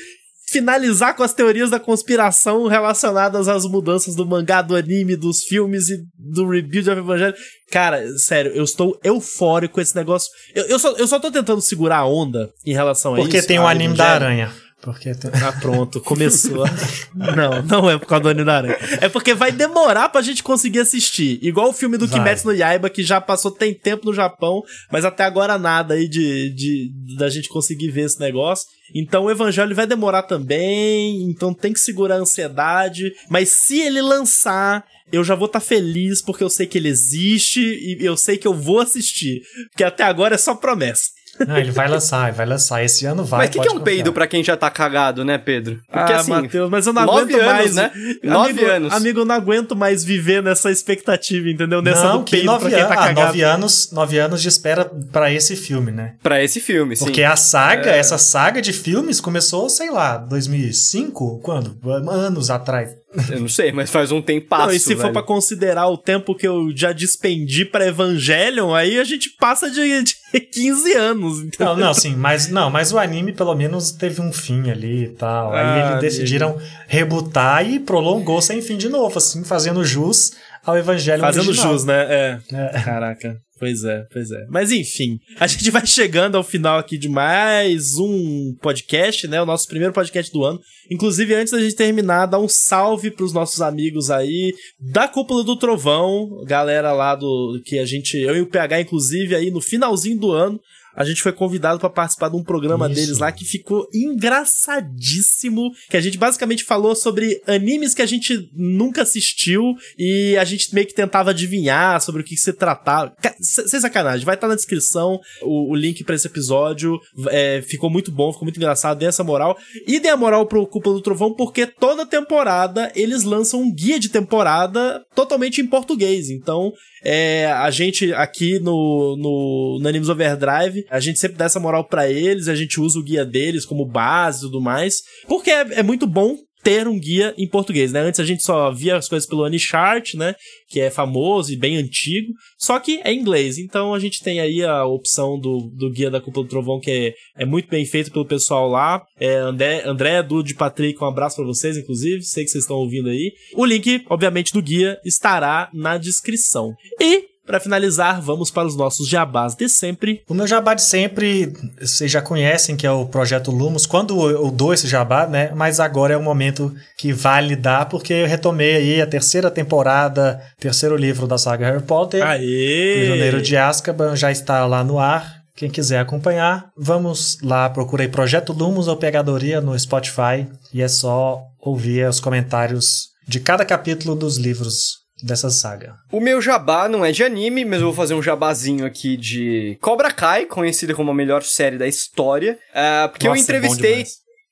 [0.51, 5.89] finalizar com as teorias da conspiração relacionadas às mudanças do mangá, do anime, dos filmes
[5.89, 7.35] e do rebuild of Evangelho.
[7.71, 10.29] Cara, sério, eu estou eufórico com esse negócio.
[10.55, 13.47] Eu, eu, só, eu só tô tentando segurar a onda em relação Porque a isso.
[13.47, 14.53] Porque tem o anime da aranha.
[14.83, 16.65] Porque Ah, pronto, começou.
[17.15, 18.79] não, não é por causa do da Aranha.
[19.01, 21.39] É porque vai demorar pra gente conseguir assistir.
[21.43, 22.19] Igual o filme do vai.
[22.19, 26.09] Kimetsu no Yaiba, que já passou tem tempo no Japão, mas até agora nada aí
[26.09, 28.67] de, de da gente conseguir ver esse negócio.
[28.95, 33.13] Então o Evangelho vai demorar também, então tem que segurar a ansiedade.
[33.29, 36.89] Mas se ele lançar, eu já vou estar tá feliz porque eu sei que ele
[36.89, 39.43] existe e eu sei que eu vou assistir.
[39.71, 41.20] Porque até agora é só promessa.
[41.47, 42.85] Não, ele vai lançar, ele vai lançar.
[42.85, 43.41] Esse ano vai.
[43.41, 45.81] Mas o que, que é um peido pra quem já tá cagado, né, Pedro?
[45.91, 46.31] Porque ah, assim.
[46.31, 47.75] Matheus, mas eu não aguento anos, mais.
[47.75, 47.91] né?
[48.23, 48.93] Nove amigo, anos.
[48.93, 51.81] Amigo, eu não aguento mais viver nessa expectativa, entendeu?
[51.81, 53.21] Nessa não, do que peido nove pra quem tá an- ah, cagado.
[53.27, 56.15] nove anos, nove anos de espera pra esse filme, né?
[56.23, 57.05] Pra esse filme, sim.
[57.05, 57.99] Porque a saga, É.
[57.99, 61.41] essa saga de filmes começou, sei lá, 2005?
[61.43, 61.77] Quando?
[62.11, 62.91] Anos atrás.
[63.31, 66.35] Eu não sei, mas faz um tempo Não, e se for pra considerar o tempo
[66.35, 70.15] que eu já despendi pra Evangelion, aí a gente passa de, de
[70.53, 71.39] 15 anos.
[71.41, 71.75] entendeu?
[71.75, 75.09] Não, não, sim, mas não, mas o anime pelo menos teve um fim ali e
[75.09, 75.53] tal.
[75.53, 76.57] Aí Ah, eles decidiram
[76.87, 80.33] rebutar e prolongou sem fim de novo, assim, fazendo jus
[80.65, 81.73] ao evangelho Fazendo original.
[81.73, 82.03] jus, né?
[82.09, 82.39] É.
[82.53, 82.81] É.
[82.83, 83.37] Caraca.
[83.61, 84.47] Pois é, pois é.
[84.49, 89.41] Mas enfim, a gente vai chegando ao final aqui de mais um podcast, né?
[89.43, 90.59] O nosso primeiro podcast do ano.
[90.91, 95.59] Inclusive, antes da gente terminar, dá um salve pros nossos amigos aí da Cúpula do
[95.59, 100.19] Trovão, galera lá do que a gente, eu e o PH, inclusive, aí no finalzinho
[100.19, 100.59] do ano,
[100.95, 102.95] a gente foi convidado pra participar de um programa Isso.
[102.95, 108.51] deles lá que ficou engraçadíssimo, que a gente basicamente falou sobre animes que a gente
[108.55, 113.15] nunca assistiu e a gente meio que tentava adivinhar sobre o que se tratava.
[113.41, 116.99] Sem sacanagem, vai estar na descrição o, o link pra esse episódio.
[117.29, 119.57] É, ficou muito bom, ficou muito engraçado, dê essa moral.
[119.87, 123.99] E dê a moral pro Cúpula do Trovão, porque toda temporada eles lançam um guia
[123.99, 126.31] de temporada totalmente em português.
[126.31, 126.73] Então,
[127.05, 131.85] é, a gente aqui no, no, no Animes Overdrive, a gente sempre dá essa moral
[131.85, 135.81] pra eles, a gente usa o guia deles como base e tudo mais, porque é,
[135.81, 138.01] é muito bom ter um guia em português, né?
[138.01, 140.35] Antes a gente só via as coisas pelo Anichart, né?
[140.69, 143.59] Que é famoso e bem antigo, só que é em inglês.
[143.59, 146.91] Então a gente tem aí a opção do, do guia da Cúpula do Trovão, que
[146.91, 149.03] é, é muito bem feito pelo pessoal lá.
[149.19, 152.23] É André, André, Dude, Patrick, um abraço pra vocês, inclusive.
[152.23, 153.33] Sei que vocês estão ouvindo aí.
[153.55, 156.75] O link, obviamente, do guia estará na descrição.
[157.01, 160.23] E, pra finalizar, vamos para os nossos jabás de sempre.
[160.29, 163.87] O meu jabá de sempre, vocês já conhecem, que é o Projeto Lumos.
[163.87, 165.51] Quando eu dou esse jabá, né?
[165.57, 170.41] Mas agora é o momento que vale dar, porque eu retomei aí a terceira temporada,
[170.61, 172.23] terceiro livro da saga Harry Potter.
[172.23, 172.95] Aê!
[172.99, 175.41] Prisioneiro de Azkaban já está lá no ar.
[175.57, 181.43] Quem quiser acompanhar, vamos lá, procurei Projeto Lumos ou Pegadoria no Spotify e é só
[181.59, 185.95] ouvir os comentários de cada capítulo dos livros dessa saga.
[186.11, 189.79] O meu jabá não é de anime, mas eu vou fazer um jabazinho aqui de
[189.81, 192.59] Cobra Kai, conhecida como a melhor série da história.
[192.75, 194.05] Ah, porque Nossa, eu é entrevistei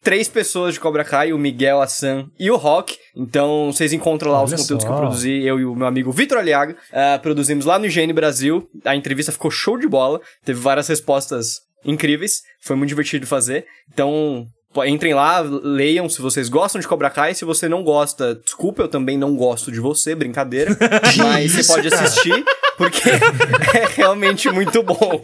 [0.03, 2.97] três pessoas de Cobra Kai, o Miguel, a Sam e o Rock.
[3.17, 4.89] Então vocês encontram lá os Olha conteúdos só.
[4.89, 6.77] que eu produzi, eu e o meu amigo Vitor Aliaga.
[6.93, 8.69] ah, produzimos lá no IGN Brasil.
[8.85, 13.67] A entrevista ficou show de bola, teve várias respostas incríveis, foi muito divertido fazer.
[13.93, 14.47] Então.
[14.87, 17.35] Entrem lá, leiam se vocês gostam de Cobra Kai.
[17.35, 20.77] Se você não gosta, desculpa, eu também não gosto de você, brincadeira.
[21.17, 22.45] Mas você pode assistir,
[22.79, 23.11] porque
[23.77, 25.21] é realmente muito bom.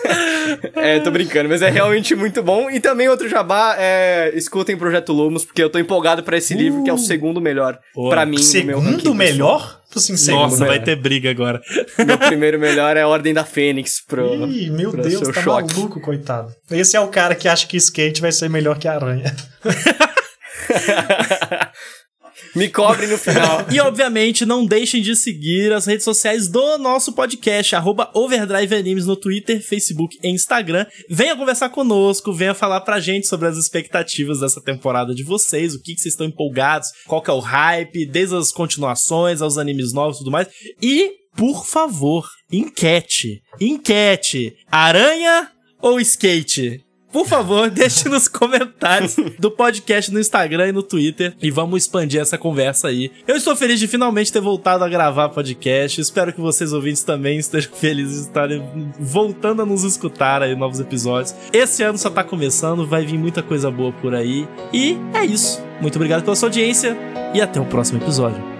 [0.74, 2.70] é, tô brincando, mas é realmente muito bom.
[2.70, 6.82] E também outro jabá é escutem Projeto Lumos, porque eu tô empolgado pra esse livro,
[6.82, 8.36] que é o segundo melhor Pô, pra mim.
[8.36, 9.78] ranking Segundo melhor?
[9.94, 10.84] Assim, segundo Nossa, vai melhor.
[10.84, 11.60] ter briga agora.
[12.06, 14.46] Meu primeiro melhor é a Ordem da Fênix pro.
[14.46, 15.74] Ih, meu pra Deus, seu tá choque.
[15.74, 16.52] maluco, coitado.
[16.70, 19.34] Esse é o cara que acha que skate vai ser melhor que aranha.
[22.54, 23.66] Me cobre no final.
[23.70, 29.06] E, obviamente, não deixem de seguir as redes sociais do nosso podcast, arroba Overdrive Animes
[29.06, 30.86] no Twitter, Facebook e Instagram.
[31.08, 35.80] Venha conversar conosco, venha falar pra gente sobre as expectativas dessa temporada de vocês, o
[35.80, 39.92] que, que vocês estão empolgados, qual que é o hype, desde as continuações aos animes
[39.92, 40.48] novos e tudo mais.
[40.82, 43.42] E, por favor, enquete.
[43.60, 44.56] Enquete.
[44.70, 46.84] Aranha ou skate?
[47.12, 52.20] Por favor, deixe nos comentários do podcast no Instagram e no Twitter e vamos expandir
[52.20, 53.10] essa conversa aí.
[53.26, 56.00] Eu estou feliz de finalmente ter voltado a gravar podcast.
[56.00, 58.62] Espero que vocês ouvintes também estejam felizes de estarem
[58.98, 61.34] voltando a nos escutar aí novos episódios.
[61.52, 64.46] Esse ano só tá começando, vai vir muita coisa boa por aí.
[64.72, 65.62] E é isso.
[65.80, 66.96] Muito obrigado pela sua audiência
[67.34, 68.59] e até o próximo episódio.